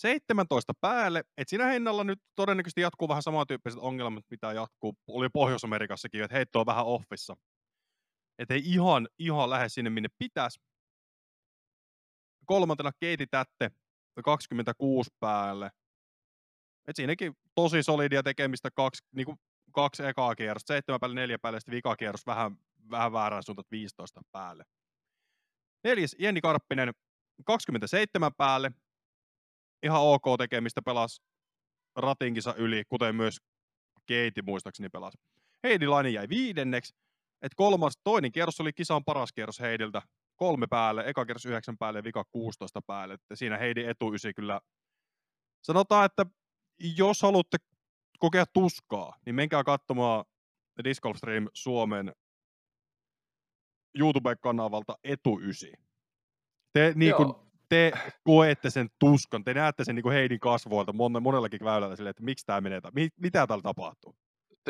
[0.00, 1.24] 17 päälle.
[1.36, 4.94] Et siinä Hennalla nyt todennäköisesti jatkuu vähän samantyyppiset ongelmat, mitä jatkuu.
[5.06, 7.36] Oli Pohjois-Amerikassakin, että heitto on vähän offissa.
[8.38, 10.60] Että ei ihan, ihan lähde sinne, minne pitäisi.
[12.46, 13.70] Kolmantena Keiti Tätte,
[14.24, 15.70] 26 päälle.
[16.88, 19.38] Et siinäkin tosi solidia tekemistä kaksi, niin kuin
[19.72, 22.56] kaksi ekaa kierrosta, seitsemän päälle, neljä päälle, sitten vika kierros vähän,
[22.90, 24.64] vähän väärään suuntaan 15 päälle.
[25.84, 26.92] Neljäs Jenni Karppinen,
[27.44, 28.72] 27 päälle.
[29.82, 31.22] Ihan ok tekemistä, pelas
[31.96, 33.36] ratinkisa yli, kuten myös
[34.06, 35.18] Keiti muistaakseni pelasi.
[35.62, 36.94] Heidi Laine jäi viidenneksi.
[37.42, 40.02] Et kolmas, toinen kierros oli kisan paras kierros Heidiltä.
[40.36, 43.14] Kolme päälle, eka kierros yhdeksän päälle ja vika 16 päälle.
[43.14, 44.60] Et siinä Heidi etuysi kyllä.
[45.62, 46.26] Sanotaan, että
[46.96, 47.58] jos haluatte
[48.18, 50.24] kokea tuskaa, niin menkää katsomaan
[50.84, 52.12] Disc Golf Stream Suomen
[53.98, 55.72] YouTube-kanavalta etuysi.
[56.72, 57.92] Te, niin kun, te
[58.24, 62.22] koette sen tuskan, te näette sen niin kuin Heidin kasvoilta mon, monellakin väylällä silleen, että
[62.22, 64.14] miksi tämä menee, mit, mitä täällä tapahtuu?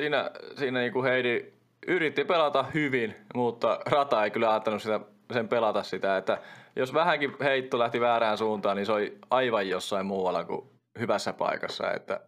[0.00, 1.52] Siinä, siinä niin kuin Heidi
[1.86, 5.00] yritti pelata hyvin, mutta rata ei kyllä ajattanut sitä,
[5.32, 6.42] sen pelata sitä, että
[6.76, 11.92] jos vähänkin heitto lähti väärään suuntaan, niin se oli aivan jossain muualla kuin hyvässä paikassa,
[11.92, 12.20] että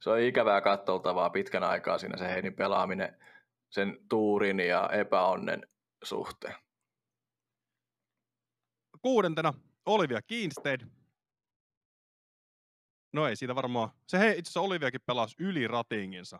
[0.00, 3.16] se on ikävää katsoltavaa pitkän aikaa siinä se Heidin pelaaminen
[3.70, 5.66] sen tuurin ja epäonnen
[6.04, 6.54] suhteen.
[9.02, 9.54] Kuudentena
[9.86, 10.80] Olivia Kiinstead.
[13.12, 13.90] No ei siitä varmaan.
[14.06, 16.38] Se hei, itse asiassa Oliviakin pelasi yli ratinginsa.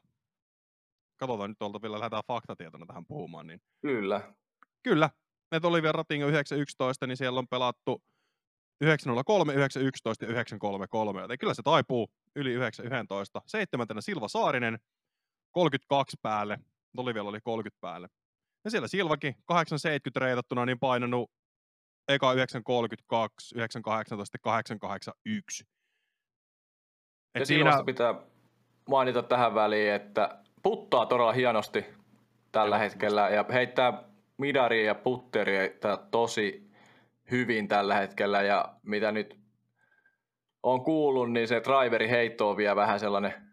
[1.17, 3.47] Katsotaan nyt tuolta vielä, lähdetään faktatietona tähän puhumaan.
[3.47, 3.61] Niin...
[3.81, 4.35] Kyllä.
[4.83, 5.11] Kyllä.
[5.53, 8.03] Että Olivia Rating on 911, niin siellä on pelattu
[8.81, 11.21] 903, 911 ja 933.
[11.21, 13.43] Joten kyllä se taipuu yli 911.
[13.47, 14.79] Seitsemäntenä Silva Saarinen,
[15.51, 16.59] 32 päälle.
[16.97, 18.09] Olivialla oli 30 päälle.
[18.65, 21.31] Ja siellä Silvakin 870 reitattuna niin painanut
[22.09, 25.65] eka 932, 918, 881.
[27.35, 28.15] Et ja siinä pitää
[28.89, 31.85] mainita tähän väliin, että puttaa todella hienosti
[32.53, 34.03] tällä ja, hetkellä ja heittää
[34.39, 35.63] midaria ja putteria
[36.11, 36.71] tosi
[37.31, 39.39] hyvin tällä hetkellä ja mitä nyt
[40.63, 43.48] on kuullut, niin se driveri heitto on vielä vähän sellainen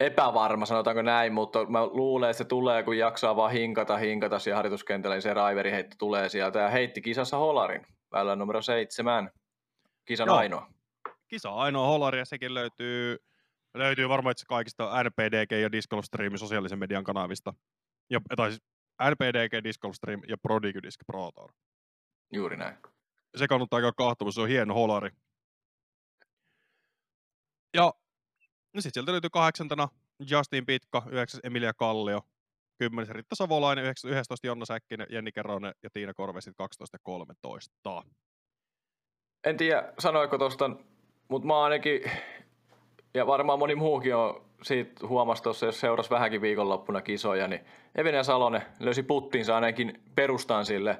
[0.00, 4.56] epävarma, sanotaanko näin, mutta mä luulen, että se tulee, kun jaksaa vaan hinkata, hinkata siellä
[4.56, 9.30] harjoituskentällä, niin se heitto tulee sieltä ja heitti kisassa holarin, väylän numero seitsemän,
[10.04, 10.36] kisan Joo.
[10.36, 10.66] ainoa.
[11.28, 13.16] Kisa ainoa holari ja sekin löytyy,
[13.74, 17.54] löytyy varmaan itse kaikista NPDG ja Disc Golf Stream sosiaalisen median kanavista.
[18.10, 18.62] Ja, tai siis
[19.10, 21.52] NPDG, Disc Golf Stream ja Prodigy Disc Pro Tour.
[22.32, 22.76] Juuri näin.
[23.36, 25.10] Se kannattaa käydä kahtomaan, se on hieno holari.
[27.74, 27.92] Ja
[28.76, 29.88] No sitten sieltä löytyy kahdeksantana
[30.30, 32.20] Justin Pitkä, yhdeksäs Emilia Kallio,
[32.78, 37.74] kymmenes Ritta Savolainen, 11 Jonna Säkkinen, Jenni Keronen ja Tiina Korvesit 12 13.
[39.44, 40.70] En tiedä, sanoiko tuosta,
[41.28, 42.10] mutta mä ainakin,
[43.14, 48.24] ja varmaan moni muukin on siitä huomasi tuossa, jos seurasi vähänkin viikonloppuna kisoja, niin Evinen
[48.24, 50.98] Salonen löysi puttinsa ainakin perustan sille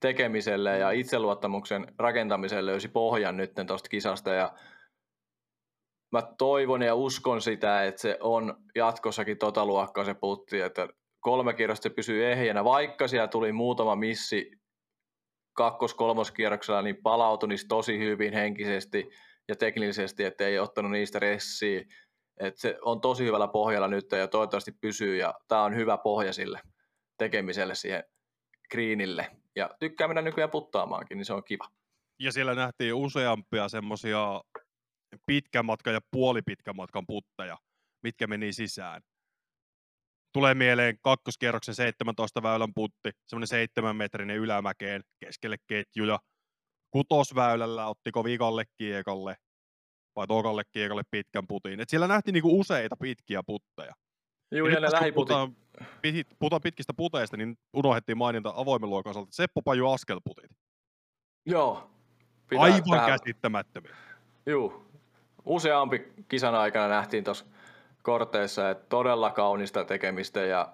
[0.00, 4.52] tekemiselle ja itseluottamuksen rakentamiselle löysi pohjan nyt tuosta kisasta ja
[6.12, 10.88] mä toivon ja uskon sitä, että se on jatkossakin tota luokkaa se putti, että
[11.20, 14.50] kolme kierrosta se pysyy ehjänä, vaikka siellä tuli muutama missi
[15.52, 19.10] kakkos-kolmoskierroksella, niin palautui niistä tosi hyvin henkisesti
[19.48, 21.84] ja teknisesti, että ei ottanut niistä ressiä.
[22.40, 26.32] että se on tosi hyvällä pohjalla nyt ja toivottavasti pysyy ja tämä on hyvä pohja
[26.32, 26.60] sille
[27.18, 28.04] tekemiselle siihen
[28.70, 29.26] greenille.
[29.56, 31.64] Ja tykkää mennä nykyään puttaamaankin, niin se on kiva.
[32.18, 34.40] Ja siellä nähtiin useampia semmoisia
[35.26, 37.58] pitkän matkan ja puolipitkän matkan putteja,
[38.02, 39.02] mitkä meni sisään.
[40.32, 46.18] tulee mieleen kakkoskierroksen 17 väylän putti, semmoinen seitsemän metrinen ylämäkeen keskelle ketjuja.
[46.90, 49.36] Kutosväylällä ottiko vikalle kiekalle
[50.16, 51.80] vai tokalle kiekalle pitkän putin.
[51.80, 53.92] Et siellä nähtiin niinku useita pitkiä putteja.
[54.54, 55.14] Juu, Ja ne lähiputit.
[55.14, 55.56] puhutaan,
[56.38, 60.50] puhutaan pitkistä puteista, niin unohdettiin mainita avoimen luokan osalta Seppo Paju askelputit.
[61.46, 61.90] Joo.
[62.58, 63.96] Aivan tähän- käsittämättömiä.
[64.46, 64.87] Juu.
[65.48, 67.44] Useampi kisan aikana nähtiin tuossa
[68.02, 70.72] korteissa, että todella kaunista tekemistä ja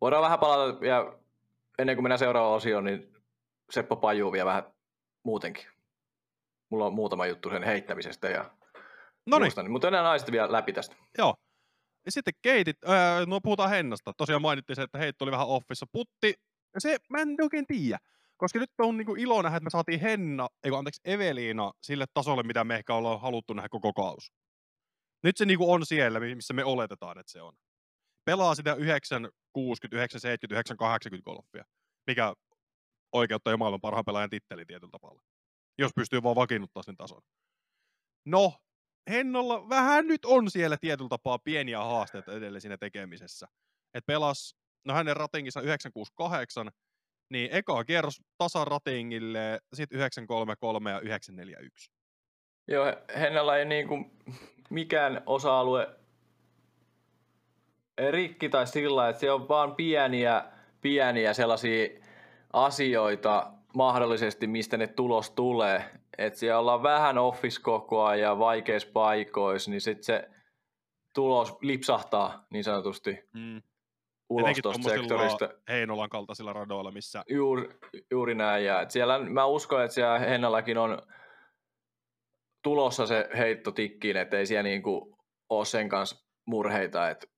[0.00, 1.18] voidaan vähän palata ja
[1.78, 3.14] ennen kuin mennään seuraavaan osioon, niin
[3.70, 4.62] Seppo Paju vielä vähän
[5.24, 5.66] muutenkin.
[6.70, 8.50] Mulla on muutama juttu sen heittämisestä ja
[9.26, 10.96] No niin, muusta, niin, mutta enää naiset vielä läpi tästä.
[11.18, 11.34] joo.
[12.06, 14.12] Ja sitten keitit, öö, no puhutaan Hennasta.
[14.16, 15.86] Tosiaan mainittiin se, että heitto oli vähän offissa.
[15.92, 16.34] Putti,
[16.78, 17.98] se mä en oikein tiedä.
[18.38, 22.42] Koska nyt on niinku ilo nähdä, että me saatiin Henna, ei anteeksi Eveliina sille tasolle,
[22.42, 24.32] mitä me ehkä ollaan haluttu nähdä koko kaus.
[25.22, 27.52] Nyt se niinku on siellä, missä me oletetaan, että se on.
[28.24, 31.64] Pelaa sitä 960, 970, 980 golfia,
[32.06, 32.34] mikä
[33.12, 35.22] oikeuttaa jo maailman parhaan pelaajan titteli tietyllä tavalla.
[35.78, 37.22] Jos pystyy vaan vakiinnuttaa sen tason.
[38.26, 38.52] No,
[39.10, 43.46] Hennolla vähän nyt on siellä tietyllä tapaa pieniä haasteita edelleen siinä tekemisessä.
[43.94, 46.70] Et pelas, no hänen ratingissa 968,
[47.30, 51.90] niin eka kierros tasan ratingille, sitten 933 ja 941.
[52.68, 52.84] Joo,
[53.18, 54.10] Hennellä ei niinku
[54.70, 55.88] mikään osa-alue
[58.10, 60.44] rikki tai sillä, että se on vaan pieniä,
[60.80, 61.88] pieniä sellaisia
[62.52, 65.84] asioita mahdollisesti, mistä ne tulos tulee.
[66.18, 70.28] Että siellä ollaan vähän office koko ajan ja vaikeissa paikoissa, niin sitten se
[71.14, 73.62] tulos lipsahtaa niin sanotusti Mm.
[74.30, 75.48] Ulos tuosta sektorista.
[75.68, 77.68] Heinolan kaltaisilla radoilla, missä Juuri,
[78.10, 78.64] juuri näin.
[78.64, 81.02] Ja et siellä, mä uskon, että siellä Hennallakin on
[82.62, 87.10] tulossa se heitto tikkiin, että ei siellä niinku ole sen kanssa murheita.
[87.10, 87.30] Et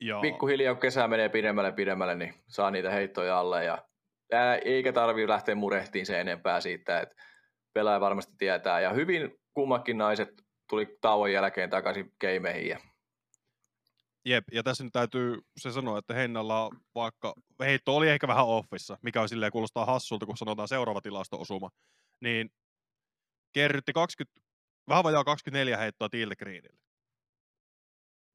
[0.00, 3.64] ja, pikkuhiljaa, kun kesä menee pidemmälle pidemmälle, niin saa niitä heittoja alle.
[3.64, 3.78] Ja,
[4.32, 7.14] ää, eikä tarvii lähteä murehtiin sen enempää siitä, että
[7.74, 8.80] pelaaja varmasti tietää.
[8.80, 10.28] Ja hyvin kummakin naiset
[10.68, 12.68] tuli tauon jälkeen takaisin keimeihin.
[12.68, 12.78] Ja,
[14.28, 18.98] Jep, ja tässä nyt täytyy se sanoa, että Hennalla vaikka heitto oli ehkä vähän offissa,
[19.02, 21.70] mikä on silleen kuulostaa hassulta, kun sanotaan seuraava tilasto-osuma,
[22.20, 22.50] niin
[23.52, 24.40] kerrytti 20,
[24.88, 26.78] vähän vajaa 24 heittoa Tilde Greenille.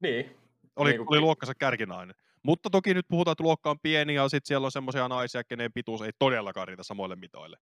[0.02, 0.36] niin,
[0.76, 2.16] Oli, Niin kuin oli luokkansa kärkinainen.
[2.42, 5.72] Mutta toki nyt puhutaan, että luokka on pieni ja sitten siellä on semmoisia naisia, kenen
[5.72, 7.56] pituus ei todellakaan riitä samoille mitoille.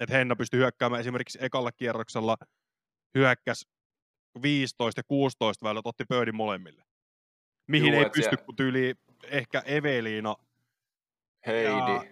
[0.00, 2.36] Että Henna pystyi hyökkäämään esimerkiksi ekalla kierroksella
[3.14, 3.66] hyökkäs
[4.42, 6.87] 15 ja 16 väylät, otti pöydin molemmille.
[7.68, 10.36] Mihin Juu, ei pysty, siellä- kun tyyli ehkä Eveliina
[11.46, 12.08] Heidi.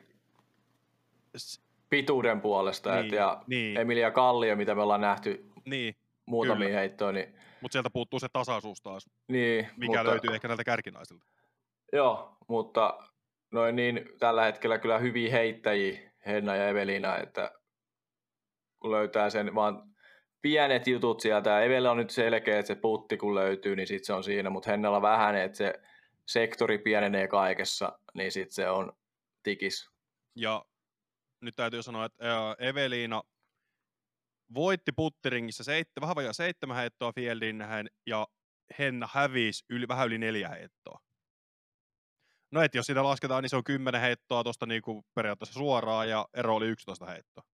[1.36, 2.94] s- pituuden puolesta.
[2.94, 3.80] Niin, et, ja niin.
[3.80, 6.80] Emilia Kallio, mitä me ollaan nähty Niin, muutamia Kyllä.
[6.80, 11.26] heittoja, niin, mutta sieltä puuttuu se tasaisuus taas, niin mikä mutta, löytyy ehkä näiltä kärkinaisilta.
[11.92, 12.98] Joo, mutta
[13.50, 17.52] noin niin tällä hetkellä kyllä hyviä heittäjiä, Henna ja Evelina, että
[18.80, 19.95] kun löytää sen vaan
[20.42, 24.06] pienet jutut sieltä, ja Evellä on nyt selkeä, että se putti kun löytyy, niin sitten
[24.06, 25.74] se on siinä, mutta Hennalla vähän, että se
[26.26, 28.92] sektori pienenee kaikessa, niin sitten se on
[29.42, 29.90] tikis.
[30.36, 30.64] Ja
[31.40, 33.22] nyt täytyy sanoa, että Eveliina
[34.54, 38.26] voitti puttiringissä seit, vähän vajaa seitsemän heittoa Fieldin nähden, ja
[38.78, 41.00] Henna hävisi yli, vähän yli neljä heittoa.
[42.52, 46.28] No et jos sitä lasketaan, niin se on kymmenen heittoa tuosta niinku periaatteessa suoraan, ja
[46.34, 47.44] ero oli 11 heittoa.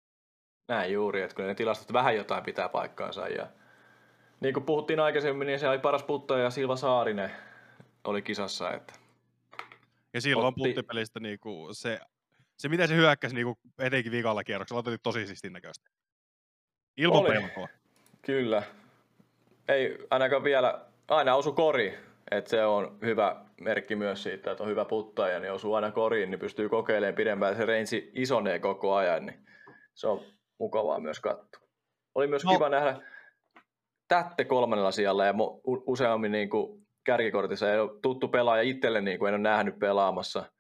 [0.69, 3.29] Näin juuri, että kun ne tilastot vähän jotain pitää paikkaansa.
[3.29, 3.47] Ja
[4.41, 7.31] niin kuin puhuttiin aikaisemmin, niin se oli paras puttaja Silva Saarinen
[8.05, 8.71] oli kisassa.
[8.73, 8.95] Että
[10.15, 12.01] Ja silloin Otti- puttipelistä niinku se,
[12.57, 15.91] se, miten se hyökkäsi niinku etenkin vikalla kierroksella, oli tosi siistin näköistä.
[16.97, 17.29] Ilman Oli.
[17.29, 17.69] pelkoa.
[18.23, 18.63] Kyllä.
[19.69, 21.99] Ei ainakaan vielä, aina osu kori,
[22.31, 26.31] että se on hyvä merkki myös siitä, että on hyvä puttaja, niin osuu aina koriin,
[26.31, 29.47] niin pystyy kokeilemaan pidempään, se range isonee koko ajan, niin
[29.95, 30.25] se on
[30.63, 31.63] mukavaa myös katsoa.
[32.15, 32.53] Oli myös No.
[32.53, 33.01] kiva nähdä
[34.09, 39.29] Tätte kolmannella sijalla ja useammin niin kuin kärkikortissa ei ole tuttu pelaaja itselle, niin kuin
[39.29, 40.53] en ole nähnyt pelaamassa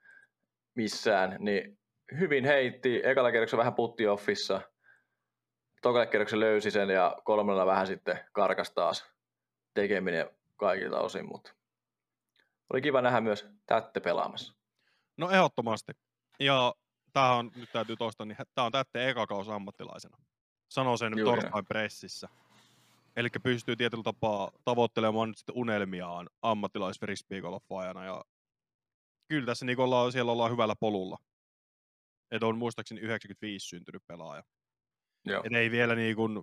[0.74, 1.78] missään, niin
[2.20, 4.60] hyvin heitti, ekalla kierroksella vähän putti offissa,
[5.82, 9.12] tokalle kierroksen löysi sen ja kolmannella vähän sitten karkas taas
[9.74, 11.52] tekeminen kaikilta osin, mutta
[12.72, 14.54] oli kiva nähdä myös Tätte pelaamassa.
[15.16, 15.92] No ehdottomasti.
[16.40, 16.74] Ja
[17.12, 20.16] tämähän on, nyt täytyy toistaa, niin tämä on tätte eka kausi ammattilaisena.
[20.68, 22.28] Sanoo sen Juuri torstain pressissä.
[23.16, 28.04] Eli pystyy tietyllä tapaa tavoittelemaan nyt sitten unelmiaan ammattilaisfrisbeegolfaajana.
[28.04, 28.24] Ja
[29.28, 31.18] kyllä tässä niin ollaan, siellä ollaan hyvällä polulla.
[32.30, 34.42] Että on muistaakseni 95 syntynyt pelaaja.
[35.24, 35.42] Joo.
[35.44, 36.42] Et ei vielä niin kuin,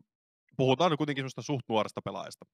[0.58, 2.45] puhutaan kuitenkin semmoista suht nuoresta pelaajasta.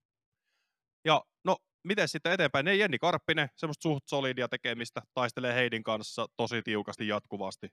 [1.05, 2.65] Ja no, miten sitten eteenpäin?
[2.65, 7.69] Ne Jenni Karppinen, semmoista suht solidia tekemistä, taistelee Heidin kanssa tosi tiukasti jatkuvasti.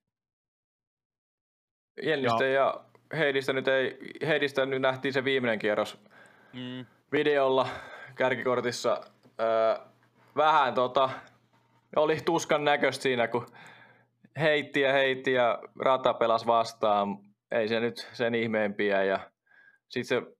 [2.02, 2.84] Jennistä ja, ja
[3.18, 5.98] Heidistä nyt ei, Heidistä nyt nähtiin se viimeinen kierros
[6.52, 6.86] mm.
[7.12, 7.68] videolla
[8.14, 9.00] kärkikortissa.
[9.40, 9.86] Öö,
[10.36, 11.10] vähän tota,
[11.96, 13.46] oli tuskan näköistä siinä, kun
[14.40, 17.18] heitti ja heitti ja rata pelas vastaan.
[17.50, 19.04] Ei se nyt sen ihmeempiä.
[19.04, 19.20] Ja
[19.88, 20.36] sitten se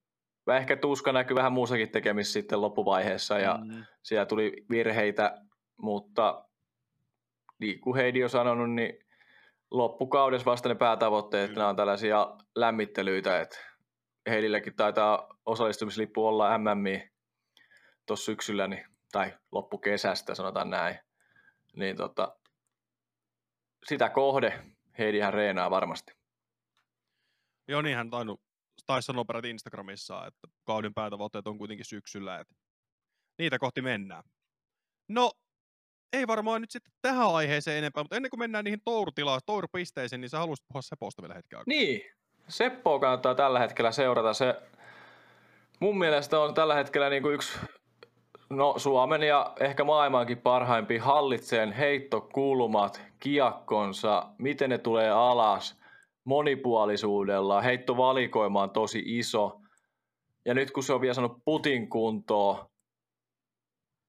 [0.56, 3.84] ehkä tuska näkyy vähän muussakin tekemissä sitten loppuvaiheessa ja mm.
[4.02, 5.38] siellä tuli virheitä,
[5.76, 6.44] mutta
[7.58, 9.01] niin kuin Heidi on sanonut, niin
[9.72, 11.56] loppukaudessa vasta ne päätavoitteet, mm.
[11.56, 13.58] nämä on tällaisia lämmittelyitä, että
[14.30, 17.10] Heidilläkin taitaa osallistumislippu olla MMI
[18.06, 20.98] tuossa syksyllä, niin, tai loppukesästä sanotaan näin,
[21.76, 22.36] niin tota,
[23.88, 24.64] sitä kohde
[24.98, 26.12] Heidihän reenaa varmasti.
[27.68, 28.40] Joo, niin hän tainnut,
[28.86, 32.54] taisi sanoa peräti Instagramissa, että kauden päätavoitteet on kuitenkin syksyllä, että
[33.38, 34.24] niitä kohti mennään.
[35.08, 35.32] No,
[36.12, 40.28] ei varmaan nyt sitten tähän aiheeseen enempää, mutta ennen kuin mennään niihin tourutilaan, tourpisteisiin, niin
[40.28, 41.74] sä haluaisit puhua Seposta vielä hetken aikaa.
[41.74, 42.02] Niin,
[42.48, 44.34] Seppoa kannattaa tällä hetkellä seurata.
[44.34, 44.54] Se
[45.80, 47.58] mun mielestä on tällä hetkellä niin kuin yksi
[48.50, 55.80] no, Suomen ja ehkä maailmankin parhaimpi hallitseen heittokulmat, kiakkonsa, miten ne tulee alas,
[56.24, 59.60] monipuolisuudella, heittovalikoima on tosi iso.
[60.44, 62.71] Ja nyt kun se on vielä sanonut putin kuntoon,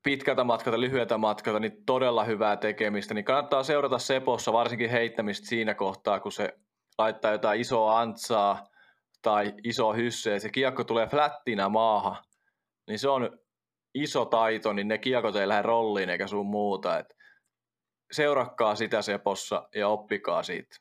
[0.03, 3.13] pitkältä matkalta, lyhyeltä matkalta, niin todella hyvää tekemistä.
[3.13, 6.57] Niin kannattaa seurata Sepossa varsinkin heittämistä siinä kohtaa, kun se
[6.97, 8.67] laittaa jotain isoa antsaa
[9.21, 12.23] tai iso hysseä, se kiekko tulee flättinä maahan,
[12.87, 13.39] niin se on
[13.93, 16.99] iso taito, niin ne kiekot ei lähde rolliin eikä sun muuta.
[16.99, 17.15] Et
[18.11, 20.75] seurakkaa sitä Sepossa ja oppikaa siitä.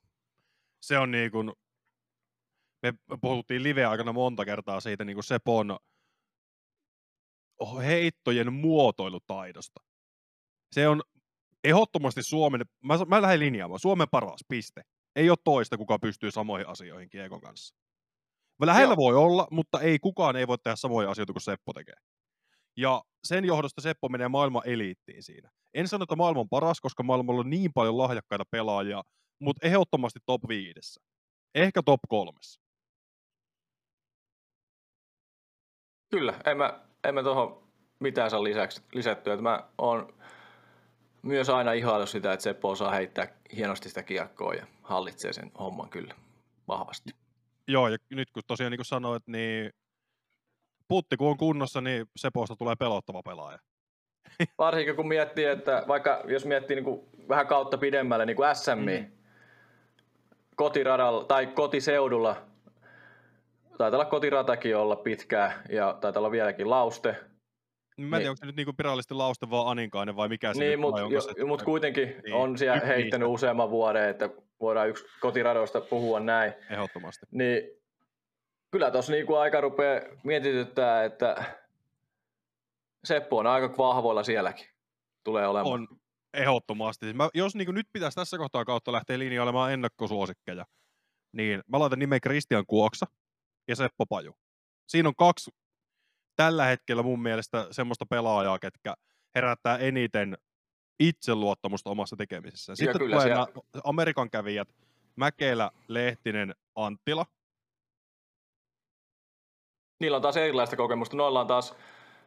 [0.83, 1.53] Se on niin kuin,
[2.83, 5.77] me puhuttiin live-aikana monta kertaa siitä niin kuin Sepon
[7.85, 9.81] heittojen muotoilutaidosta.
[10.73, 11.03] Se on
[11.65, 14.83] ehdottomasti Suomen, mä, mä lähden linjaamaan, Suomen paras, piste.
[15.17, 17.75] Ei ole toista, kuka pystyy samoihin asioihin Kiekon kanssa.
[18.61, 18.97] Lähellä Joo.
[18.97, 21.95] voi olla, mutta ei kukaan ei voi tehdä samoja asioita kuin Seppo tekee.
[22.77, 25.51] Ja sen johdosta Seppo menee maailman eliittiin siinä.
[25.75, 29.03] En sano, että maailman paras, koska maailmalla on niin paljon lahjakkaita pelaajia,
[29.39, 31.01] mutta ehdottomasti top viidessä.
[31.55, 32.61] Ehkä top kolmessa.
[36.11, 37.63] Kyllä, en mä, en mä tuohon
[38.01, 39.33] mitään saa lisäksi, lisättyä.
[39.33, 40.15] Että mä oon
[41.23, 45.89] myös aina ihaillut sitä, että Seppo osaa heittää hienosti sitä kiekkoa ja hallitsee sen homman
[45.89, 46.15] kyllä
[46.69, 47.11] vahvasti.
[47.69, 49.71] Joo, ja nyt kun tosiaan niin kuin sanoit, niin
[50.89, 53.59] putti kun on kunnossa, niin Seposta tulee pelottava pelaaja.
[54.59, 59.01] Varsinkin kun miettii, että vaikka jos miettii niin kuin vähän kautta pidemmälle, niin kuin SMI,
[59.01, 59.13] mm.
[60.57, 62.52] kotiradalla tai kotiseudulla,
[63.83, 67.17] taitaa olla kotiratakin olla pitkää ja taitaa olla vieläkin lauste,
[67.99, 68.31] Mä en tiedä, niin.
[68.31, 71.03] onko se nyt niinku virallisesti lauste vaan Aninkainen vai mikä se Niin, mutta
[71.47, 73.35] mut kuitenkin niin, on siellä heittänyt niistä.
[73.35, 76.53] useamman vuoden, että voidaan yksi kotiradoista puhua näin.
[76.71, 77.27] Ehdottomasti.
[77.31, 77.63] Niin
[78.71, 81.45] kyllä tuossa niinku aika rupeaa mietityttää, että
[83.05, 84.67] Seppo on aika vahvoilla sielläkin.
[85.25, 85.75] Tulee olemaan.
[85.75, 85.89] On,
[86.35, 87.13] ehdottomasti.
[87.13, 90.67] Mä, jos niinku nyt pitäisi tässä kohtaa kautta lähteä linjailemaan ennakkosuosikkeja,
[91.33, 93.07] niin mä laitan nimen Christian Kuoksa
[93.73, 94.37] ja Seppo Paju.
[94.89, 95.51] Siinä on kaksi
[96.37, 98.95] tällä hetkellä mun mielestä semmoista pelaajaa, ketkä
[99.35, 100.39] herättää eniten
[101.01, 102.77] itseluottamusta omassa tekemisessä.
[102.77, 103.47] Sitten kyllä, tulee siellä...
[103.85, 104.69] Amerikan kävijät,
[105.17, 107.27] Mäkelä, Lehtinen, Anttila.
[110.01, 111.17] Niillä on taas erilaista kokemusta.
[111.17, 111.75] Noilla on taas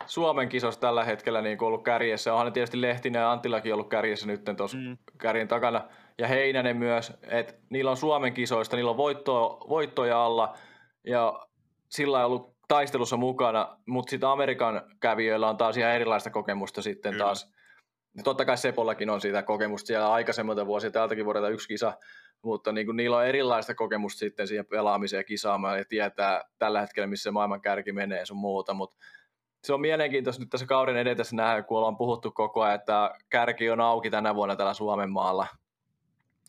[0.05, 2.34] Suomen kisossa tällä hetkellä niin ollut kärjessä.
[2.34, 4.97] Onhan ne tietysti Lehtinen ja Anttilakin ollut kärjessä nyt tuossa mm.
[5.17, 5.81] kärjen takana.
[6.17, 7.13] Ja Heinänen myös.
[7.23, 10.58] Et niillä on Suomen kisoista, niillä on voittoa, voittoja alla.
[11.07, 11.47] Ja
[11.89, 17.11] sillä on ollut taistelussa mukana, mutta sitten Amerikan kävijöillä on taas ihan erilaista kokemusta sitten
[17.11, 17.25] Kyllä.
[17.25, 17.51] taas.
[18.17, 21.93] Ja totta kai Sepollakin on siitä kokemusta siellä aikaisemmalta vuosia, tältäkin vuodelta yksi kisa,
[22.41, 26.81] mutta niin kuin niillä on erilaista kokemusta sitten siihen pelaamiseen ja kisaamaan ja tietää tällä
[26.81, 28.97] hetkellä, missä maailman kärki menee ja sun muuta, mutta
[29.63, 33.69] se on mielenkiintoista nyt tässä kauden edetessä nähdä, kun ollaan puhuttu koko ajan, että kärki
[33.69, 35.47] on auki tänä vuonna täällä Suomen maalla.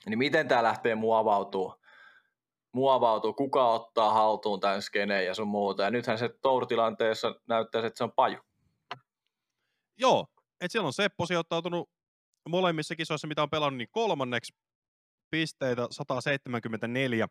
[0.07, 1.74] Niin miten tämä lähtee muovautuu?
[2.77, 5.83] Muovautuu, kuka ottaa haltuun tämän skeneen ja sun muuta.
[5.83, 8.39] Ja nythän se tourtilanteessa näyttää, että se on paju.
[9.99, 10.27] Joo,
[10.61, 11.91] että siellä on Seppo sijoittautunut
[12.49, 14.53] molemmissa kisoissa, mitä on pelannut, niin kolmanneksi
[15.31, 17.27] pisteitä 174.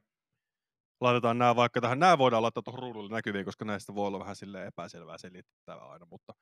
[1.02, 2.00] Laitetaan nämä vaikka tähän.
[2.00, 6.06] Nämä voidaan laittaa tuohon ruudulle näkyviin, koska näistä voi olla vähän sille epäselvää selittävää aina,
[6.12, 6.34] mutta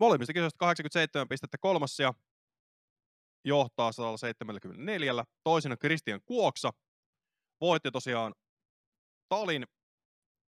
[0.00, 2.14] molemmista kisoista 87 pistettä kolmas ja
[3.44, 5.24] johtaa 174.
[5.44, 6.70] Toisena Christian Kuoksa
[7.62, 8.34] voitti tosiaan
[9.28, 9.66] Talin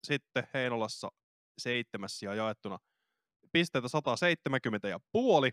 [0.04, 1.12] sitten Heinolassa
[1.58, 2.80] seitsemäs ja jaettuna
[3.52, 5.52] pisteitä 170 ja puoli.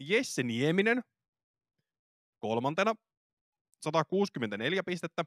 [0.00, 1.02] Jesse Nieminen
[2.38, 2.94] kolmantena
[3.84, 5.24] 164 pistettä.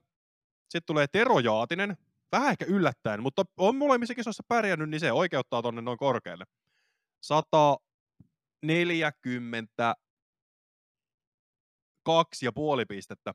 [0.62, 1.98] Sitten tulee Tero Jaatinen,
[2.32, 6.46] vähän ehkä yllättäen, mutta on molemmissa kisoissa pärjännyt, niin se oikeuttaa tonne noin korkealle.
[7.24, 9.96] 140
[12.06, 13.34] kaksi ja puoli pistettä.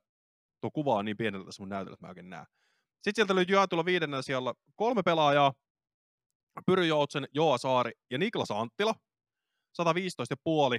[0.65, 2.47] Tuo kuva on niin pienellä tässä mun näytöllä, että mä oikein näen.
[2.95, 5.53] Sitten sieltä löytyy jaetulla viidennellä sijalla kolme pelaajaa.
[6.67, 8.95] Pyry Joutsen, Joa Saari ja Niklas Anttila.
[9.73, 10.79] 115 ja puoli.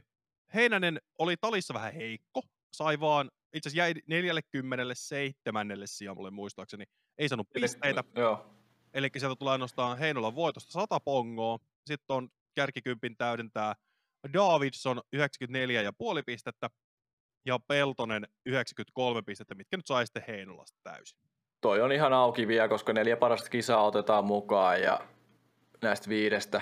[0.54, 2.42] Heinänen oli talissa vähän heikko.
[2.74, 5.68] Sai vaan, itse asiassa jäi 47.
[5.86, 6.84] sijalle muistaakseni.
[7.18, 8.04] Ei saanut pisteitä.
[8.16, 8.56] Joo.
[8.94, 11.60] Eli sieltä tulee ainoastaan Heinolan voitosta 100 pongoa.
[11.86, 13.76] Sitten on kärkikympin täydentää
[14.34, 15.22] Davidson 94,5
[16.26, 16.70] pistettä
[17.46, 21.20] ja Peltonen 93 pistettä, mitkä nyt sai sitten Heinolasta täysin.
[21.62, 25.00] Toi on ihan auki vielä, koska neljä parasta kisaa otetaan mukaan ja
[25.82, 26.62] näistä viidestä.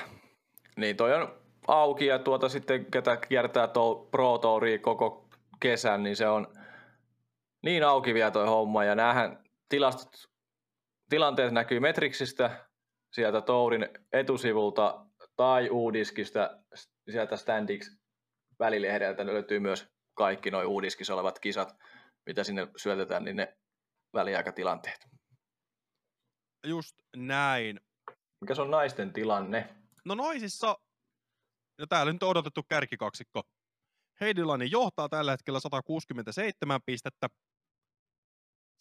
[0.78, 1.36] Niin toi on
[1.68, 5.30] auki ja tuota sitten, ketä kiertää to, Pro Touria koko
[5.60, 6.48] kesän, niin se on
[7.64, 8.84] niin auki vielä toi homma.
[8.84, 10.30] Ja näähän tilastot,
[11.10, 12.66] tilanteet näkyy Metriksistä,
[13.12, 15.06] sieltä Tourin etusivulta
[15.36, 16.58] tai Uudiskista,
[17.12, 17.98] sieltä Standix
[18.60, 21.78] välilehdeltä löytyy myös kaikki nuo Uudiskissa olevat kisat,
[22.26, 23.57] mitä sinne syötetään, niin ne
[24.14, 25.07] väliaikatilanteet.
[26.68, 27.80] Just näin.
[28.41, 29.76] Mikä se on naisten tilanne?
[30.05, 30.78] No naisissa,
[31.80, 33.43] no täällä nyt on odotettu kärkikaksikko.
[34.22, 37.28] Heidi Lainen johtaa tällä hetkellä 167 pistettä.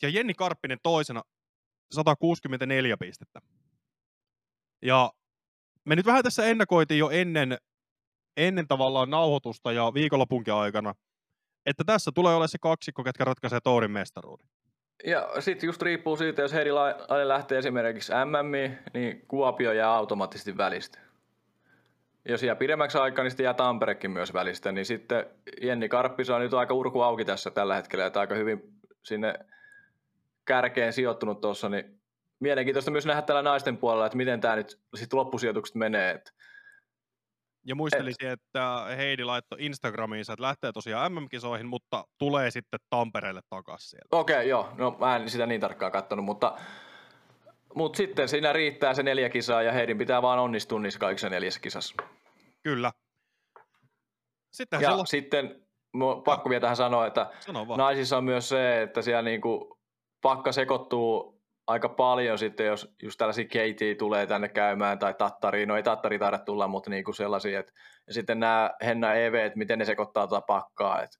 [0.02, 1.22] Ja Jenni Karppinen toisena
[1.92, 3.40] 164 pistettä.
[4.82, 5.12] Ja
[5.84, 7.58] me nyt vähän tässä ennakoitiin jo ennen,
[8.36, 10.94] ennen tavallaan nauhoitusta ja viikonlopunkin aikana,
[11.66, 14.46] että tässä tulee olemaan se kaksikko, ketkä ratkaisee Tourin mestaruuden.
[15.04, 20.56] Ja sitten just riippuu siitä, jos Heidi Laine lähtee esimerkiksi MM, niin Kuopio jää automaattisesti
[20.56, 20.98] välistä.
[22.28, 24.72] Jos jää pidemmäksi aikaa, niin sitten jää Tamperekin myös välistä.
[24.72, 25.26] Niin sitten
[25.62, 29.34] Jenni Karppis on nyt aika urku auki tässä tällä hetkellä, että aika hyvin sinne
[30.44, 32.00] kärkeen sijoittunut tuossa, niin
[32.40, 36.10] mielenkiintoista myös nähdä tällä naisten puolella, että miten tämä nyt sitten loppusijoitukset menee.
[36.10, 36.32] Että
[37.66, 38.32] ja muistelisin, Et...
[38.32, 44.16] että Heidi laittoi Instagramiinsa, että lähtee tosiaan MM-kisoihin, mutta tulee sitten Tampereelle takaisin sieltä.
[44.16, 44.72] Okei, okay, joo.
[44.78, 46.56] No mä en sitä niin tarkkaan katsonut, mutta,
[47.74, 51.60] mutta sitten siinä riittää se neljä kisaa ja Heidin pitää vaan onnistua niissä kaikissa neljässä
[51.60, 51.94] kisassa.
[52.62, 52.92] Kyllä.
[54.52, 55.04] Sitten ja siellä...
[55.06, 55.66] sitten
[56.24, 59.78] pakko vielä tähän sanoa, että Sano naisissa on myös se, että siellä niinku
[60.22, 65.76] pakka sekoittuu aika paljon sitten, jos just tällaisia Katie tulee tänne käymään tai Tattari, no
[65.76, 67.72] ei Tattari taida tulla, mutta niin kuin sellaisia, että,
[68.06, 71.18] ja sitten nämä Henna EV, että miten ne sekoittaa tuota pakkaa, että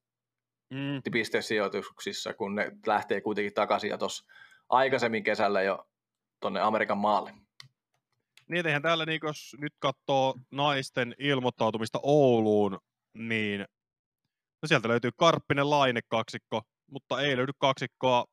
[0.70, 1.03] mm.
[1.12, 4.24] pistesijoituksissa, kun ne lähtee kuitenkin takaisin ja tuossa
[4.68, 5.84] aikaisemmin kesällä jo
[6.40, 7.34] tuonne Amerikan maalle.
[8.49, 12.78] Niin, eihän täällä, niin jos nyt katsoo naisten ilmoittautumista Ouluun,
[13.14, 13.61] niin
[14.62, 18.24] no sieltä löytyy Karppinen Laine kaksikko, mutta ei löydy kaksikkoa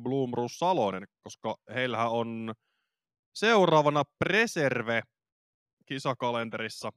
[0.00, 2.54] Blumrus Salonen, koska heillähän on
[3.32, 5.02] seuraavana Preserve
[5.86, 6.92] kisakalenterissa.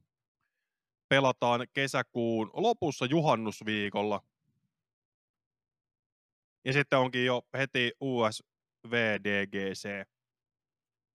[1.10, 4.24] Pelataan kesäkuun lopussa juhannusviikolla.
[6.66, 9.89] Ja sitten onkin jo heti USVDGC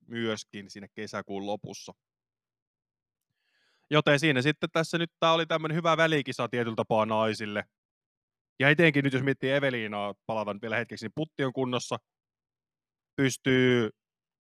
[0.07, 1.95] myöskin siinä kesäkuun lopussa.
[3.91, 7.65] Joten siinä sitten tässä nyt tämä oli tämmöinen hyvä välikisa tietyllä tapaa naisille.
[8.61, 11.97] Ja etenkin nyt jos miettii Eveliinaa, palataan vielä hetkeksi, niin putti on kunnossa,
[13.17, 13.91] pystyy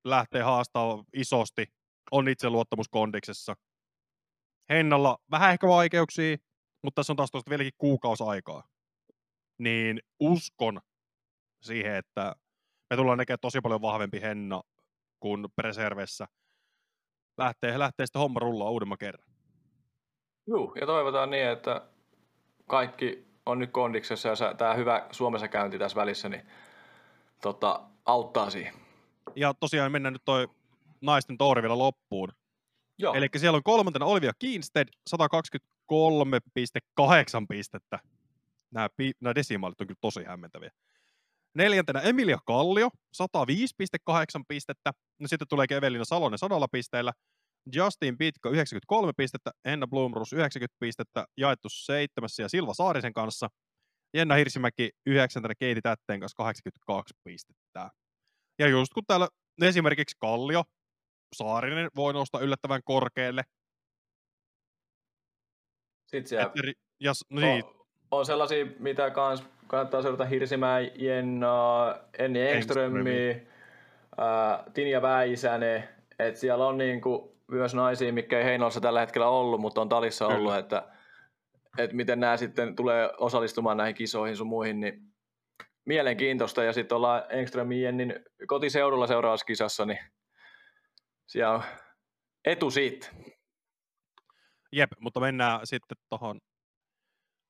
[0.04, 1.66] lähteä haastaa isosti,
[2.10, 3.54] on itse luottamus kondiksessa.
[4.68, 6.36] Hennalla vähän ehkä vaikeuksia,
[6.82, 8.68] mutta tässä on taas tuosta vieläkin kuukausi aikaa.
[9.58, 10.80] Niin uskon
[11.62, 12.34] siihen, että
[12.90, 14.62] me tullaan näkemään tosi paljon vahvempi Henna
[15.20, 16.26] kuin Preservessä.
[17.38, 19.26] Lähtee, lähtee sitten homma rullaa uudemman kerran.
[20.46, 21.88] Joo, ja toivotaan niin, että
[22.66, 26.42] kaikki on nyt kondiksessa ja tämä hyvä Suomessa käynti tässä välissä, niin
[27.42, 28.74] tota, auttaa siihen.
[29.36, 30.48] Ja tosiaan mennään nyt toi
[31.00, 32.32] naisten touri vielä loppuun.
[33.14, 35.16] Eli siellä on kolmantena Olivia Kiinstead, 123,8
[37.48, 37.98] pistettä.
[38.70, 40.70] Nämä, pi- nämä desimaalit on kyllä tosi hämmentäviä.
[41.54, 42.90] Neljäntenä Emilia Kallio,
[43.22, 44.14] 105,8
[44.48, 44.92] pistettä.
[45.18, 47.12] No sitten tulee Evelina Salonen sadalla pisteellä.
[47.74, 53.48] Justin Pitko 93 pistettä, Enna Blumrus 90 pistettä, jaettu seitsemässä ja Silva Saarisen kanssa.
[54.14, 55.42] Jenna Hirsimäki 9.
[55.58, 57.90] Keiti Tätteen kanssa 82 pistettä.
[58.58, 59.28] Ja just kun täällä
[59.62, 60.64] esimerkiksi Kallio,
[61.36, 63.42] Saarinen voi nousta yllättävän korkealle.
[66.06, 67.64] Sitten siellä Että, ja, no niin.
[67.64, 75.88] on, on, sellaisia, mitä kans kannattaa seurata Hirsimää, Jenna, Enni Engströmi, äh, Tinja Väisänen,
[76.18, 80.24] että siellä on niinku myös naisia, mikä ei Heinolassa tällä hetkellä ollut, mutta on Talissa
[80.24, 80.38] Kyllä.
[80.38, 80.88] ollut, että,
[81.78, 85.02] että miten nämä sitten tulee osallistumaan näihin kisoihin sun muihin, niin
[85.84, 86.64] mielenkiintoista.
[86.64, 88.14] Ja sitten ollaan Engströmin Jennin
[88.46, 89.98] kotiseudulla seuraavassa kisassa, niin
[91.26, 91.62] siellä on
[92.44, 93.08] etu siitä.
[94.72, 96.40] Jep, mutta mennään sitten tuohon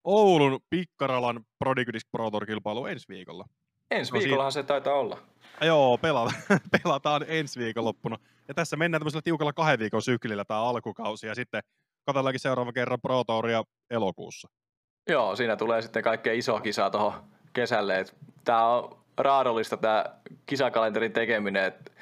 [0.05, 3.45] Oulun Pikkaralan Prodigydis Pro Tour kilpailu ensi viikolla.
[3.91, 5.19] Ensi No siitä- viikollahan se taitaa olla.
[5.61, 6.33] Joo, pelata,
[6.83, 8.19] pelataan ensi viikonloppuna.
[8.51, 11.63] Ja tässä mennään tämmöisellä tiukalla kahden viikon syklillä tämä alkukausi ja sitten
[12.07, 14.49] katsotaankin seuraava kerran Pro Touria elokuussa.
[15.09, 17.13] Joo, siinä tulee sitten kaikkea iso kisaa tuohon
[17.53, 18.05] kesälle.
[18.45, 20.05] Tämä on raadollista tämä
[20.47, 21.93] kisakalenterin tekeminen, et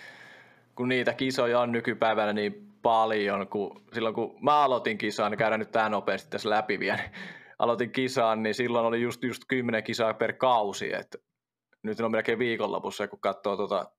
[0.75, 5.61] kun niitä kisoja on nykypäivänä niin paljon, kun silloin kun mä aloitin kisaan, niin käydään
[5.61, 7.11] nyt tämä nopeasti tässä läpi vielä.
[7.59, 11.19] Aloitin kisaan, niin silloin oli just, just 10 kisaa per kausi, että
[11.83, 13.91] nyt on melkein viikonlopussa, kun katsoo tuota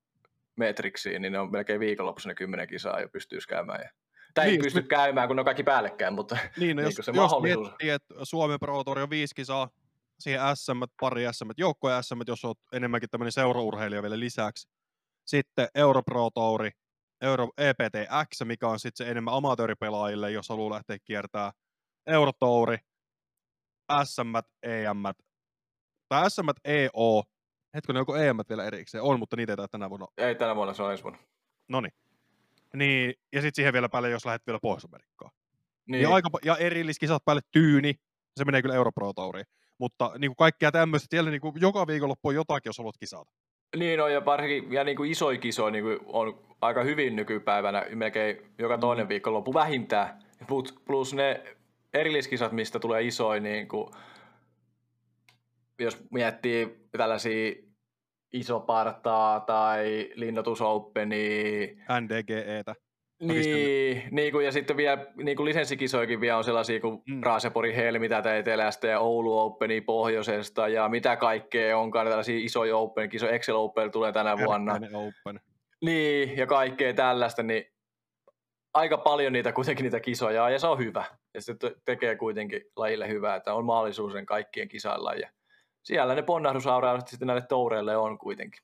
[0.59, 3.81] metriksiä, niin ne on melkein viikonlopussa ne 10 kisaa jo pystyisi käymään.
[3.81, 3.89] Ja,
[4.33, 6.85] tai ei Niin, pysty me- käymään, kun ne on kaikki päällekkäin, mutta Niin, no Niin
[6.97, 7.67] jos, se jos mahdollisuus.
[7.67, 9.69] miettii, että Suomen Pro Tour on viisi kisaa,
[10.19, 14.69] siihen SM, pari SM, joukkoja SM, jos olet enemmänkin tämmöinen seuraurheilija vielä lisäksi.
[15.25, 16.71] Sitten Euro Pro Touri,
[17.21, 21.51] Euro EPTX, mikä on sitten se enemmän amatööripelaajille, jos haluaa lähteä kiertää.
[22.07, 22.77] Euro Touri,
[24.03, 25.03] SM, EM,
[26.09, 27.23] tai SM, EO,
[27.73, 29.03] hetkinen, onko EM vielä erikseen?
[29.03, 31.19] On, mutta niitä ei tänä vuonna ei tänä vuonna se on ensi vuonna.
[31.67, 33.13] No niin.
[33.33, 35.31] Ja sitten siihen vielä päälle, jos lähdet vielä Pohjois-Amerikkaan.
[35.31, 36.01] Niin, Niin.
[36.01, 37.93] Ja, aika, ja erilliskisat päälle tyyni,
[38.37, 39.45] se menee kyllä Europro Touriin.
[39.77, 43.31] Mutta niin kuin kaikkea tämmöistä, siellä niin kuin joka viikonloppu on jotakin, jos haluat kisata.
[43.75, 47.85] Niin on, ja varsinkin ja niin kuin isoja kisoja niin kuin on aika hyvin nykypäivänä,
[47.95, 49.09] melkein joka toinen Mm.
[49.09, 50.19] viikonloppu vähintään.
[50.47, 51.43] Plus, plus ne
[51.93, 53.93] erilliskisat, mistä tulee isoja, niin kuin,
[55.79, 57.55] jos miettii tällaisia
[58.33, 61.67] isopartaa tai linnoitus openia,
[62.01, 62.75] NDGEtä.
[63.21, 67.23] niin, niin kuin, ja sitten vielä niin kuin lisenssikisoikin vielä on sellaisia kuin Mm.
[67.23, 73.09] Raasepori Helmi tätä etelästä ja Oulu Openi pohjoisesta ja mitä kaikkea onkaan tällaisia isoja Open,
[73.09, 74.71] kisoja Excel Open tulee tänä vuonna.
[74.71, 75.39] Kärkkäinen Open.
[75.81, 77.65] Niin, ja kaikkea tällaista, niin
[78.73, 81.05] aika paljon niitä kuitenkin niitä kisoja on, ja se on hyvä.
[81.33, 85.13] Ja se te- tekee kuitenkin lajille hyvää, että on mahdollisuus sen kaikkien kisailla.
[85.13, 85.29] Ja
[85.83, 88.61] siellä ne ponnahdusauraudet sitten näille toureille on kuitenkin.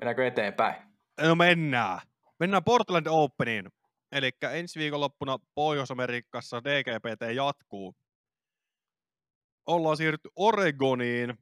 [0.00, 0.74] Mennäänkö eteenpäin?
[1.20, 2.00] No mennään.
[2.40, 3.70] Mennään Portland Openiin.
[4.12, 7.94] Eli ensi viikonloppuna Pohjois-Amerikassa DGPT jatkuu.
[9.66, 11.38] Ollaan siirrytty Oregoniin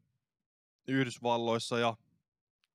[0.89, 1.97] Yhdysvalloissa ja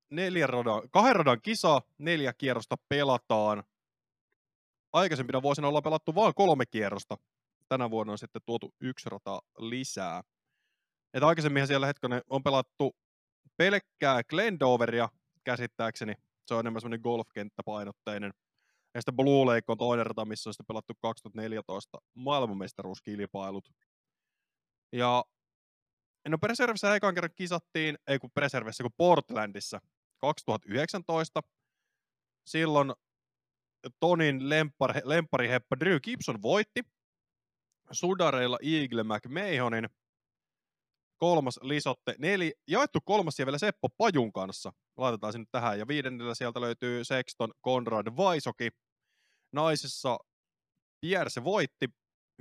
[0.09, 3.63] neljän radan, kahden radan kisa, neljä kierrosta pelataan.
[4.93, 7.17] Aikaisempina vuosina ollaan pelattu vain kolme kierrosta.
[7.69, 10.23] Tänä vuonna on sitten tuotu yksi rata lisää.
[11.13, 12.95] Et aikaisemminhan siellä hetkonen on pelattu
[13.57, 15.09] pelkkää Glendoveria
[15.43, 16.13] käsittääkseni.
[16.45, 18.33] Se on enemmän semmoinen golfkenttäpainotteinen.
[18.93, 23.69] Ja sitten Blue Lake on toinen rata, missä on sitten pelattu 2014 maailmanmestaruuskilpailut.
[24.91, 25.25] Ja
[26.29, 29.81] no Preservissä ekan kerran kisattiin, ei kun Preservissä, kun Portlandissa
[30.17, 31.41] 2019.
[32.45, 32.93] Silloin
[33.99, 36.81] Tonin lempari, lempariheppa Drew Gibson voitti.
[37.91, 39.89] Sudareilla Eagle McMahonin.
[41.17, 44.73] Kolmas Lisotte, neli, jaettu kolmas siellä vielä Seppo Pajun kanssa.
[44.97, 45.79] Laitetaan nyt tähän.
[45.79, 48.69] Ja viidennellä sieltä löytyy Sexton Konrad Vaisoki.
[49.51, 50.17] Naisissa
[51.01, 51.89] Pierre se voitti.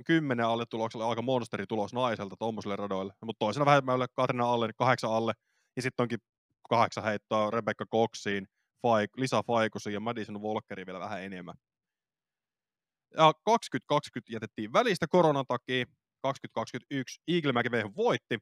[0.05, 3.13] Kymmenen alle tuloksella aika monsteritulos naiselta tuommoiselle radoille.
[3.21, 5.33] Mutta toisena vähemmälle Katrina alle, kahdeksan alle.
[5.75, 6.19] Ja sitten onkin
[6.69, 8.47] kahdeksan heittoa Rebecca Coxiin,
[8.81, 9.43] Faik, Lisa
[9.91, 11.55] ja Madison Walkeriin vielä vähän enemmän.
[13.17, 15.85] Ja 2020 jätettiin välistä koronan takia.
[16.21, 18.39] 2021 Eagle McVeigh voitti.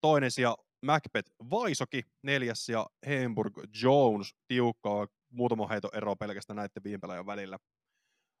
[0.00, 6.98] Toinen sija Macbeth Vaisoki, neljäs ja Hamburg Jones tiukkaa muutama heito ero pelkästään näiden viime
[6.98, 7.58] pelaajan välillä.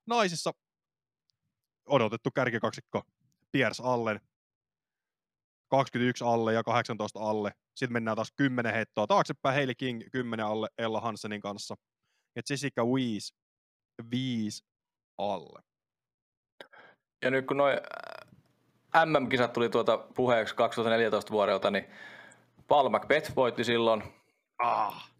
[0.06, 0.52] Naisissa
[1.88, 3.02] odotettu kärkikaksikko
[3.52, 4.20] Piers Allen,
[5.68, 7.52] 21 alle ja 18 alle.
[7.76, 11.74] Sitten mennään taas 10 heittoa taaksepäin, Hailey King 10 alle Ella Hansenin kanssa.
[12.36, 13.34] Ja Jessica Weiss
[14.10, 14.64] 5
[15.18, 15.62] alle.
[17.22, 17.78] Ja nyt kun noin
[19.04, 21.84] MM-kisat tuli tuota puheeksi 2014 vuodelta, niin
[22.68, 24.02] Paul Macbeth voitti silloin.
[24.58, 25.12] Ah.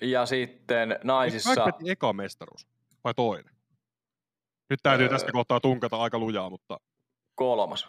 [0.00, 1.54] Ja sitten naisissa...
[1.54, 2.66] Macbethin eka mestaruus
[3.04, 3.54] vai toinen?
[4.70, 5.12] Nyt täytyy Öö.
[5.12, 6.80] tästä kohtaa tunkata aika lujaa, mutta...
[7.34, 7.88] kolmas.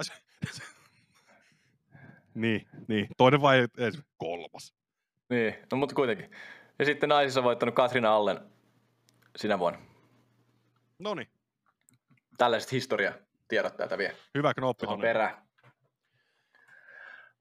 [2.40, 3.08] Niin, niin.
[3.16, 4.74] Toinen vai edes kolmas?
[5.30, 6.30] Niin, no mutta kuitenkin.
[6.78, 8.38] Ja sitten naisissa voittanut Katrina Allen
[9.36, 9.80] sinä vuonna.
[10.98, 11.28] No niin,
[12.38, 13.12] Tällaiset historia
[13.48, 15.36] tiedot täältä vielä hyvä knoppi tuohon perään.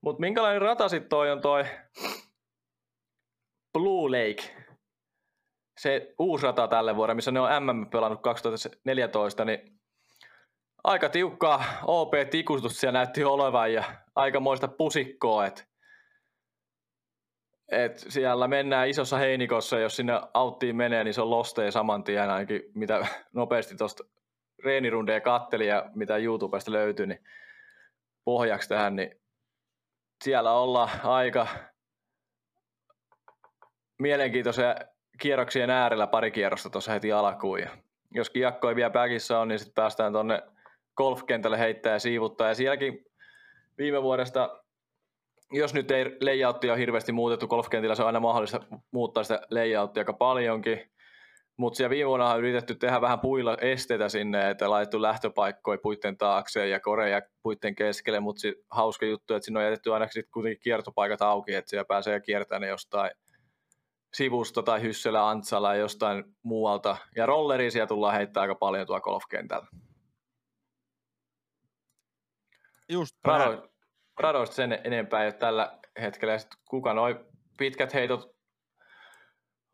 [0.02, 1.64] Mutta minkälainen rata sitten toi on toi
[3.74, 4.56] Blue Lake,
[5.80, 9.79] se uusi rata tälle vuodelle, missä ne on MM pelannut 2014, niin
[10.84, 13.84] aika tiukkaa OP-tikutus siellä näytti olevan ja
[14.16, 15.64] aikamoista pusikkoa, että
[17.72, 22.30] et siellä mennään isossa heinikossa, jos sinne auttiin menee, niin se on losteen saman tien
[22.30, 24.04] ainakin, mitä nopeasti tuosta
[24.64, 27.24] reenirundeja katteli ja mitä YouTubesta löytyi, niin
[28.26, 29.22] pohjaksi tähän, niin
[30.24, 31.48] siellä ollaan aika
[34.00, 34.76] mielenkiintoisia
[35.22, 37.60] kierroksien äärellä pari kierrosta tuossa heti alkuun.
[37.60, 37.70] Ja
[38.12, 40.42] jos kiekko ei vielä päkissä on, niin sitten päästään tuonne
[41.00, 42.48] golfkentälle heittää ja siivuttaa.
[42.48, 43.06] Ja sielläkin
[43.78, 44.64] viime vuodesta,
[45.52, 48.60] jos nyt ei layouttia hirveästi muutettu golfkentillä, se on aina mahdollista
[48.92, 50.92] muuttaa sitä layouttia aika paljonkin.
[51.58, 56.18] Mutta siellä viime vuonna on yritetty tehdä vähän puilla esteitä sinne, että laitettu lähtöpaikkoja puitten
[56.18, 60.60] taakse ja koreja puitten keskelle, mutta hauska juttu, että sinne on jätetty ainakin sitten kuitenkin
[60.64, 63.12] kiertopaikat auki, että siellä pääsee kiertämään jostain
[64.14, 66.98] sivusta tai Hyssellä, Antsalla jostain muualta.
[67.16, 69.68] Ja rolleria siellä tullaan heittää aika paljon tuolla golfkentällä.
[72.90, 73.70] Just Rado,
[74.20, 76.34] radoista sen enempää ei ole tällä hetkellä.
[76.34, 77.16] Ja kuka noin
[77.58, 78.36] pitkät heitot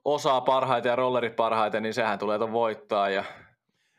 [0.05, 3.09] osaa parhaiten ja rollerit parhaiten, niin sehän tulee tuon voittaa.
[3.09, 3.23] Ja...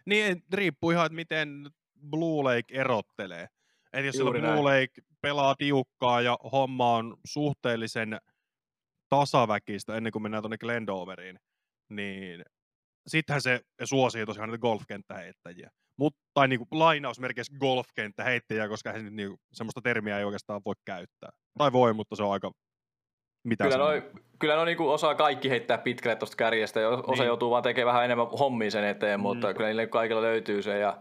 [0.07, 1.71] Niin, riippuu ihan, että miten
[2.11, 3.49] Blue Lake erottelee.
[3.93, 4.65] Eli jos Blue näin.
[4.65, 8.19] Lake pelaa tiukkaa ja homma on suhteellisen
[9.09, 11.39] tasaväkistä ennen kuin mennään tuonne Glendoveriin,
[11.89, 12.45] niin
[13.07, 15.71] sittenhän se suosii tosiaan näitä golfkenttäheittäjiä.
[15.99, 20.75] Mutta, tai niin kuin lainausmerkeissä golfkenttäheittäjiä, koska he niin kuin, semmoista termiä ei oikeastaan voi
[20.85, 21.31] käyttää.
[21.59, 22.51] Tai voi, mutta se on aika
[23.47, 24.03] mitä kyllä, noi,
[24.39, 27.27] kyllä no niin kuin osaa kaikki heittää pitkälle tuosta kärjestä, ja osa niin.
[27.27, 29.23] joutuu vaan tekemään vähän enemmän hommia sen eteen, mm.
[29.23, 30.79] mutta kyllä niille kaikilla löytyy se.
[30.79, 30.99] Ja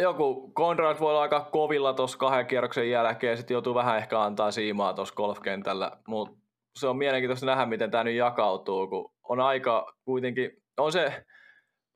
[0.00, 4.50] joku Conrad voi olla aika kovilla tuossa kahden kierroksen jälkeen, sitten joutuu vähän ehkä antaa
[4.50, 6.36] siimaa tuossa golfkentällä, mutta
[6.78, 11.24] se on mielenkiintoista nähdä, miten tämä nyt jakautuu, kun on aika kuitenkin, on se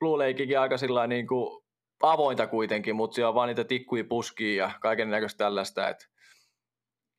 [0.03, 1.63] Blue Lakekin aika sillä niin kuin
[2.01, 6.05] avointa kuitenkin, mutta siellä on vaan niitä tikkuja puskia ja kaiken näköistä tällaista, että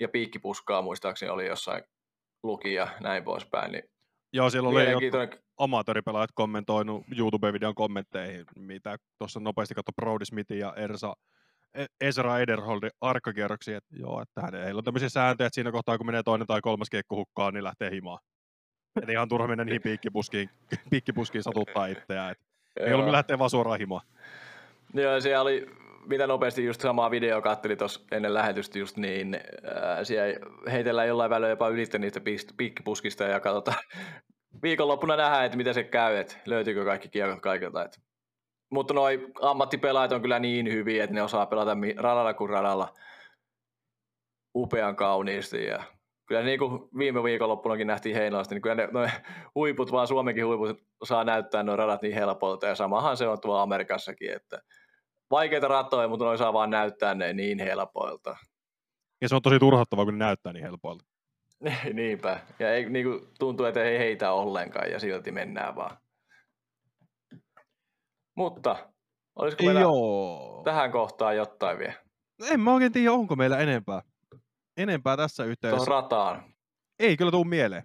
[0.00, 1.84] ja piikkipuskaa muistaakseni oli jossain
[2.42, 3.72] luki ja näin poispäin.
[3.72, 3.84] Niin
[4.32, 10.74] Joo, siellä oli jotkut amatööripelaajat kommentoinut YouTube-videon kommentteihin, mitä tuossa nopeasti katsoi Brody Smithin ja
[10.76, 11.14] Ersa,
[11.74, 16.06] e- Ezra Ederholdin arkkakierroksia, että joo, että heillä on tämmöisiä sääntöjä, että siinä kohtaa kun
[16.06, 18.18] menee toinen tai kolmas kiekko hukkaan, niin lähtee himaan.
[19.02, 20.50] Eli ihan turha mennä niihin piikkipuskiin,
[20.90, 22.32] piikkipuskiin satuttaa itseään.
[22.32, 24.06] Et ei ollut lähtee vaan suoraan himaan.
[24.94, 25.66] Joo, siellä oli
[26.06, 29.40] mitä nopeasti just samaa video katteli tuossa ennen lähetystä just niin,
[29.74, 32.20] ää, siellä heitellään jollain välillä jopa ylitse niistä
[32.56, 33.78] pikkipuskista ja katsotaan
[34.62, 37.84] viikonloppuna nähdään, että miten se käy, että löytyykö kaikki kiekot kaikilta.
[37.84, 38.00] Että.
[38.70, 42.94] Mutta noi ammattipelaajat on kyllä niin hyviä, että ne osaa pelata radalla kuin radalla
[44.54, 45.82] upean kauniisti ja
[46.26, 49.08] kyllä niin kuin viime viikonloppunakin nähtiin Heinolasta, niin kyllä ne, noi
[49.54, 53.62] huiput, vaan Suomenkin huiput saa näyttää nuo radat niin helpolta ja samahan se on tuolla
[53.62, 54.60] Amerikassakin, että
[55.30, 58.36] vaikeita ratoja, mutta noin saa vaan näyttää ne niin helpoilta.
[59.20, 61.04] Ja se on tosi turhauttavaa, kun ne näyttää niin helpoilta.
[61.92, 62.40] Niinpä.
[62.58, 65.96] Ja ei, niin kuin, tuntuu, että ei heitä ollenkaan ja silti mennään vaan.
[68.34, 68.76] Mutta
[69.36, 70.62] olisiko meillä Joo.
[70.64, 71.94] tähän kohtaan jotain vielä?
[72.50, 74.02] En mä oikein tiedä, onko meillä enempää.
[74.76, 75.86] Enempää tässä yhteydessä.
[75.86, 76.42] Tuohon rataan.
[76.98, 77.82] Ei kyllä tuu mieleen.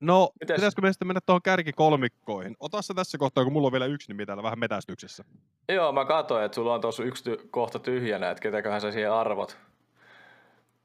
[0.00, 0.56] No, Mites?
[0.56, 2.56] pitäisikö me sitten mennä tuohon kärkikolmikkoihin?
[2.60, 5.24] Ota se tässä kohtaa, kun mulla on vielä yksi nimi täällä vähän metästyksessä.
[5.68, 9.12] Joo, mä katsoin, että sulla on tuossa yksi ty- kohta tyhjänä, että ketäköhän sä siihen
[9.12, 9.58] arvot.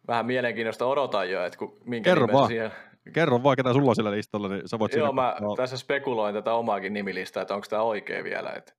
[0.08, 2.48] Vähän mielenkiinnosta odotan jo, että kun, minkä Kerro vaan.
[2.48, 2.72] Siihen...
[3.14, 5.56] Kerro vaan, ketä sulla on sillä listalla, niin sä voit Joo, mä no.
[5.56, 8.50] tässä spekuloin tätä omaakin nimilistaa, että onko tämä oikein vielä.
[8.50, 8.74] Että...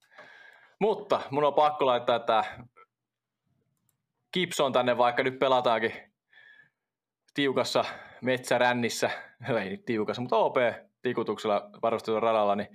[0.78, 2.45] Mutta mun on pakko laittaa tämä
[4.33, 5.93] Gibson tänne, vaikka nyt pelataankin
[7.35, 7.85] tiukassa
[8.22, 9.11] metsärännissä,
[9.62, 12.68] ei nyt tiukassa, mutta OP-tikutuksella varustetulla radalla, niin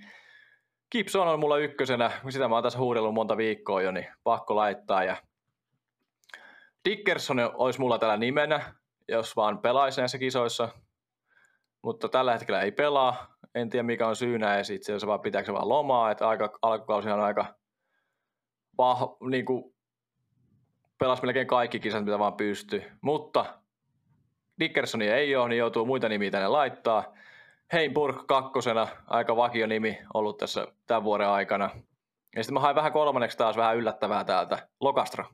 [0.92, 5.04] Gibson on mulla ykkösenä, sitä mä oon tässä huudellut monta viikkoa jo, niin pakko laittaa.
[5.04, 5.16] Ja
[6.88, 8.74] Dickerson olisi mulla tällä nimenä,
[9.08, 10.68] jos vaan pelaisi näissä kisoissa,
[11.82, 13.36] mutta tällä hetkellä ei pelaa.
[13.54, 14.56] En tiedä mikä on syynä.
[14.56, 17.54] Ja sitten se vaan pitääkö se vaan lomaa, että aika, alkukausi on aika
[18.78, 19.00] vah,
[19.30, 19.75] niin kuin
[20.98, 22.92] pelasi melkein kaikki kisat, mitä vaan pystyy.
[23.00, 23.58] Mutta
[24.60, 27.14] Dickersoni ei ole, niin joutuu muita nimiä tänne laittaa.
[27.72, 31.70] Heinburg kakkosena, aika vakio nimi ollut tässä tämän vuoden aikana.
[32.36, 35.24] Ja sitten mä hain vähän kolmanneksi taas vähän yllättävää täältä, Lokastra.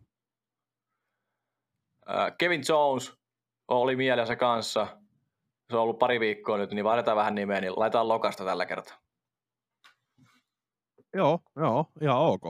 [2.39, 3.19] Kevin Jones
[3.69, 4.87] oli mielessä kanssa.
[5.71, 8.97] Se on ollut pari viikkoa nyt, niin vaihdetaan vähän nimeä, niin laitetaan Lokasta tällä kertaa.
[11.15, 12.43] Joo, joo, ihan ok.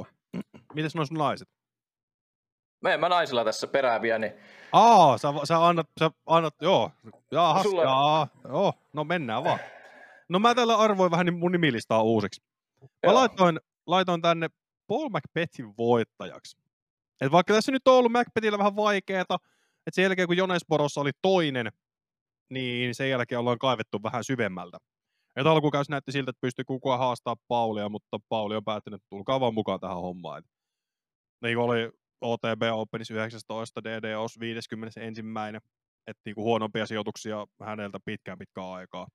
[0.74, 1.48] Mites noissa naiset?
[2.82, 4.32] Meen mä naisilla tässä perääviä, niin
[4.72, 6.90] Aa, sä, sä, annat, sä annat, joo.
[7.30, 9.58] Jaahas, Sulla- jaa, joo, no mennään vaan.
[10.28, 12.42] No mä täällä arvoin vähän niin mun nimilistaa uusiksi.
[12.82, 13.14] Mä Joo.
[13.14, 14.48] laitoin, laitoin tänne
[14.86, 16.56] Paul Macbethin voittajaksi.
[17.20, 19.34] Et vaikka tässä nyt on ollut Macbethillä vähän vaikeeta,
[19.86, 21.72] että sen jälkeen kun Jonesborossa oli toinen,
[22.50, 24.78] niin sen jälkeen ollaan kaivettu vähän syvemmältä.
[25.36, 29.40] Et alkukäys näytti siltä, että pystyi kukaan haastaa Paulia, mutta Pauli on päättänyt, että tulkaa
[29.40, 30.38] vaan mukaan tähän hommaan.
[30.38, 30.44] Et
[31.42, 31.90] niin oli
[32.22, 35.20] OTB Openissa 19, DDOS 51.
[36.06, 39.06] Että niinku huonompia sijoituksia häneltä pitkään pitkään aikaa.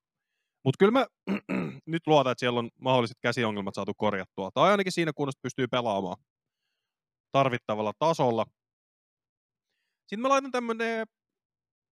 [0.65, 1.05] Mutta kyllä mä
[1.85, 4.51] nyt luotan, että siellä on mahdolliset käsiongelmat saatu korjattua.
[4.53, 6.17] Tai ainakin siinä kunnossa pystyy pelaamaan
[7.31, 8.45] tarvittavalla tasolla.
[9.99, 11.07] Sitten mä laitan tämmönen,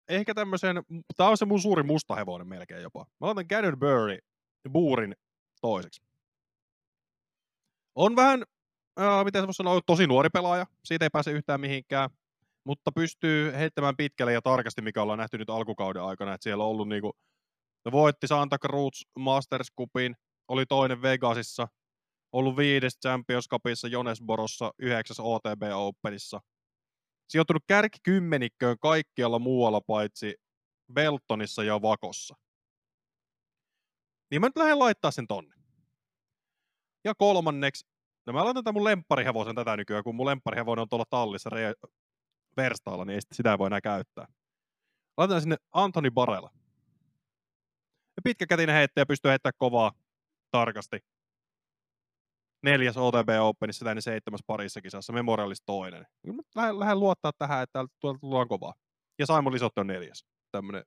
[0.10, 0.84] ehkä tämmöisen,
[1.18, 3.06] tää on se mun suuri musta hevonen melkein jopa.
[3.22, 4.18] Mä laitan Gannon Burry,
[4.72, 5.16] Buurin
[5.62, 6.02] toiseksi.
[7.96, 8.44] On vähän,
[9.00, 10.66] äh, miten se sanoa, tosi nuori pelaaja.
[10.86, 12.10] Siitä ei pääse yhtään mihinkään.
[12.64, 16.34] Mutta pystyy heittämään pitkälle ja tarkasti, mikä ollaan nähty nyt alkukauden aikana.
[16.34, 17.12] Että siellä on ollut niinku,
[17.86, 20.16] ne voitti Santa Cruz Masters Cupin,
[20.48, 21.68] oli toinen Vegasissa,
[22.32, 26.42] ollut viides Champions Cupissa Jonesborossa, yhdeksäs OTB Openissa.
[27.30, 30.36] Sijoittunut kärkikymmenikköön kaikkialla muualla paitsi
[30.94, 32.36] Beltonissa ja Vakossa.
[34.32, 35.56] Niin mä nyt lähden laittaa sen tonne.
[37.04, 37.88] Ja kolmanneksi,
[38.26, 41.90] no mä laitan tämän mun lempparihevosen tätä nykyään, kun mun lempparihevonen on tuolla tallissa Re-
[42.58, 44.28] Verstaalla, niin ei sit- sitä ei voi enää käyttää.
[45.18, 46.50] Laitan sinne Anthony Barella.
[48.16, 49.92] Ja pitkäkätinen heittäjä pystyy heittämään kovaa
[50.52, 51.00] tarkasti.
[52.64, 56.06] Neljäs OTB Openissa, tänne seitsemäs parissa kisassa, Memorialis toinen.
[56.56, 58.74] Lähden, lähden luottaa tähän, että tuolta tullaan kovaa.
[59.20, 60.26] Ja Simon Lisotti on neljäs.
[60.52, 60.84] Tämmönen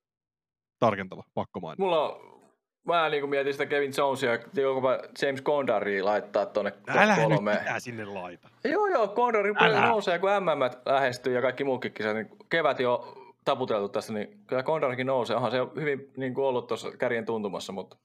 [0.79, 1.83] tarkentava, pakko mainita.
[1.83, 2.38] Mulla on,
[2.85, 7.59] mä niin mietin sitä Kevin Jonesia, jopa James Condaria laittaa tonne top Älä nyt kolmeen.
[7.59, 8.49] mitään sinne laita.
[8.65, 9.87] Joo, joo, Condori Älä.
[9.87, 13.15] nousee, kun MM lähestyy ja kaikki muukin kisat, niin kevät jo
[13.45, 15.37] taputeltu tässä, niin kyllä Condorikin nousee.
[15.37, 17.97] Onhan se hyvin niin kuin ollut tuossa kärjen tuntumassa, mutta,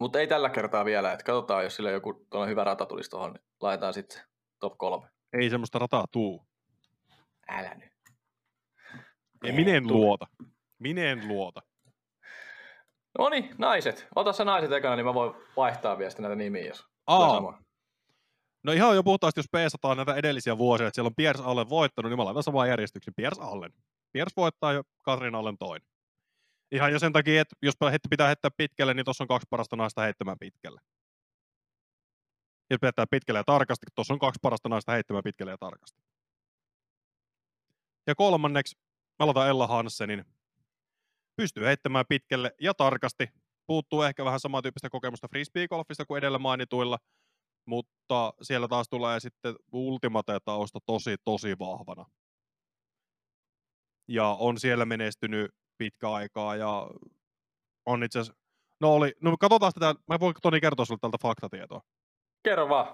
[0.00, 1.12] mutta ei tällä kertaa vielä.
[1.12, 4.22] Että katsotaan, jos sillä joku hyvä rata tulisi tuohon, niin laitetaan sitten
[4.60, 5.06] top kolme.
[5.32, 6.46] Ei semmoista rataa tuu.
[7.48, 7.92] Älä nyt.
[9.44, 10.26] Ei, minä en luota.
[10.78, 11.62] Minä en luota.
[13.18, 14.06] No niin, naiset.
[14.14, 17.62] Ota sä naiset ekana, niin mä voin vaihtaa vielä näitä nimiä, jos Aa, sama.
[18.62, 22.10] no ihan jo puhtaasti, jos peesataan näitä edellisiä vuosia, että siellä on Piers Allen voittanut,
[22.10, 23.14] niin mä laitan samaan järjestykseen.
[23.14, 23.72] Piers Allen.
[24.12, 25.88] Piers voittaa jo Katrin Allen toinen.
[26.72, 27.74] Ihan jo sen takia, että jos
[28.10, 30.80] pitää heittää pitkälle, niin tuossa on kaksi parasta naista heittämään pitkälle.
[32.70, 36.02] Jos pitää pitkälle ja tarkasti, tuossa on kaksi parasta naista heittämään pitkälle ja tarkasti.
[38.06, 38.76] Ja kolmanneksi,
[39.18, 40.24] mä aloitan Ella Hansenin.
[41.36, 43.28] Pystyy heittämään pitkälle ja tarkasti.
[43.66, 46.98] Puuttuu ehkä vähän samantyyppistä kokemusta frisbeegolfista kuin edellä mainituilla,
[47.66, 52.06] mutta siellä taas tulee sitten ultimate-tausta tosi, tosi vahvana.
[54.08, 56.90] Ja on siellä menestynyt pitkä aikaa ja
[57.86, 58.42] on itse asiassa,
[58.80, 61.80] no oli, no katsotaan tätä, mä voin Toni kertoa sulle tältä faktatietoa.
[62.44, 62.86] Kerro vaan.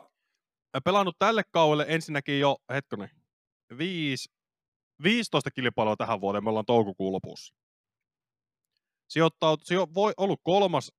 [0.76, 3.08] Mä pelannut tälle kaudelle ensinnäkin jo, hetkoni,
[3.78, 4.32] viisi,
[5.02, 7.54] 15 kilpailua tähän vuoteen, me ollaan toukokuun lopussa.
[9.12, 10.92] Sijoittaut, sijo, voi, ollut kolmas,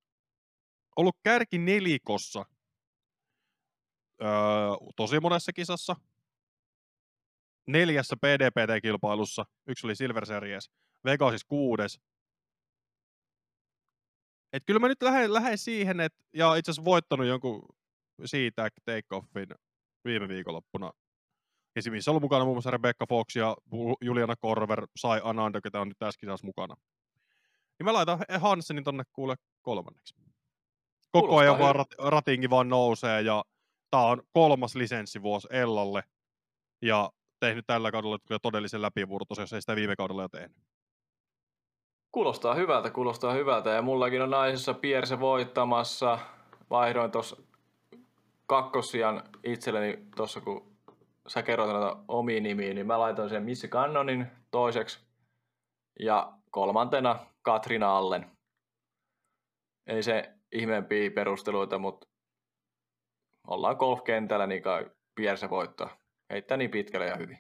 [0.95, 2.45] ollut kärki nelikossa
[4.21, 4.29] öö,
[4.95, 5.95] tosi monessa kisassa.
[7.67, 10.71] Neljässä PDPT-kilpailussa, yksi oli Silver Series,
[11.05, 11.99] Vegasissa kuudes.
[14.53, 17.69] Et kyllä mä nyt lähden, lähden siihen, että, ja itse asiassa voittanut jonkun
[18.25, 19.55] siitä take-offin
[20.05, 20.91] viime viikonloppuna.
[21.79, 23.57] Se, missä on ollut mukana muun muassa Rebecca Fox ja
[24.01, 26.75] Juliana Korver, Sai Ananda, ketä on nyt tässä kisassa mukana.
[27.79, 30.15] Niin mä laitan Hansenin tonne kuule kolmanneksi.
[31.11, 33.43] Koko Kuulostaa ajan vaan rat, ratingi vaan nousee ja
[33.91, 36.03] tää on kolmas lisenssivuosi Ellalle.
[36.81, 40.57] Ja tehnyt tällä kaudella kyllä todellisen läpivurtos, jos ei sitä viime kaudella jo tehnyt.
[42.11, 43.69] Kuulostaa hyvältä, kuulostaa hyvältä.
[43.69, 46.19] Ja mullakin on naisessa Pierse voittamassa.
[46.69, 47.37] Vaihdoin tuossa
[48.47, 50.75] kakkosian itselleni tuossa, kun
[51.27, 54.99] sä kerroit näitä omia nimiä, niin mä laitoin sen Missy Cannonin toiseksi.
[55.99, 58.37] Ja kolmantena Katrina Allen.
[59.87, 62.07] Ei se ihmeempiä perusteluita, mutta
[63.47, 65.97] ollaan golfkentällä, niin kai Pierse voittaa.
[66.29, 67.39] Heittää niin pitkälle ja hyvin.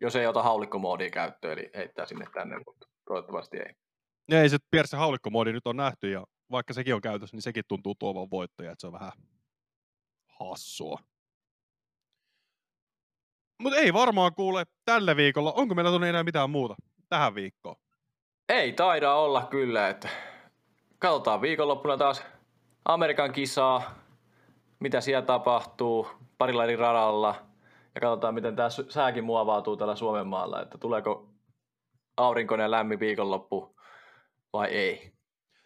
[0.00, 3.74] Jos ei ota haulikkomoodia käyttöön, eli heittää sinne tänne, mutta toivottavasti ei.
[4.28, 7.64] Ja ei se Pierce haulikkomoodi nyt on nähty ja vaikka sekin on käytössä, niin sekin
[7.68, 9.12] tuntuu tuovan voittoja, että se on vähän
[10.40, 10.98] hassua.
[13.62, 15.52] Mutta ei varmaan kuule tällä viikolla.
[15.52, 16.74] Onko meillä tuonne enää mitään muuta
[17.08, 17.76] tähän viikkoon?
[18.48, 20.08] Ei taida olla kyllä, että
[20.98, 22.24] katsotaan viikonloppuna taas
[22.84, 23.94] Amerikan kisaa,
[24.80, 27.34] mitä siellä tapahtuu parilla eri radalla.
[27.94, 31.28] Ja katsotaan, miten tämä sääkin muovautuu täällä Suomen maalla, että tuleeko
[32.16, 33.76] aurinkoinen lämmin viikonloppu
[34.52, 35.12] vai ei.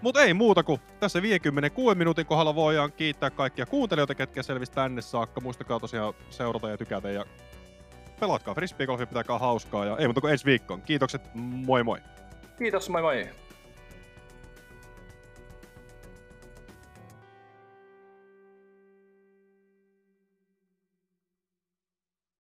[0.00, 5.02] Mutta ei muuta kuin tässä 56 minuutin kohdalla voidaan kiittää kaikkia kuuntelijoita, ketkä selvisi tänne
[5.02, 5.40] saakka.
[5.40, 7.24] Muistakaa tosiaan seurata ja tykätä ja
[8.20, 10.82] pelatkaa frisbeegolfia, pitäkää hauskaa ja ei muuta kuin ensi viikkoon.
[10.82, 11.98] Kiitokset, moi moi!
[12.60, 13.24] Kiitos, moi moi!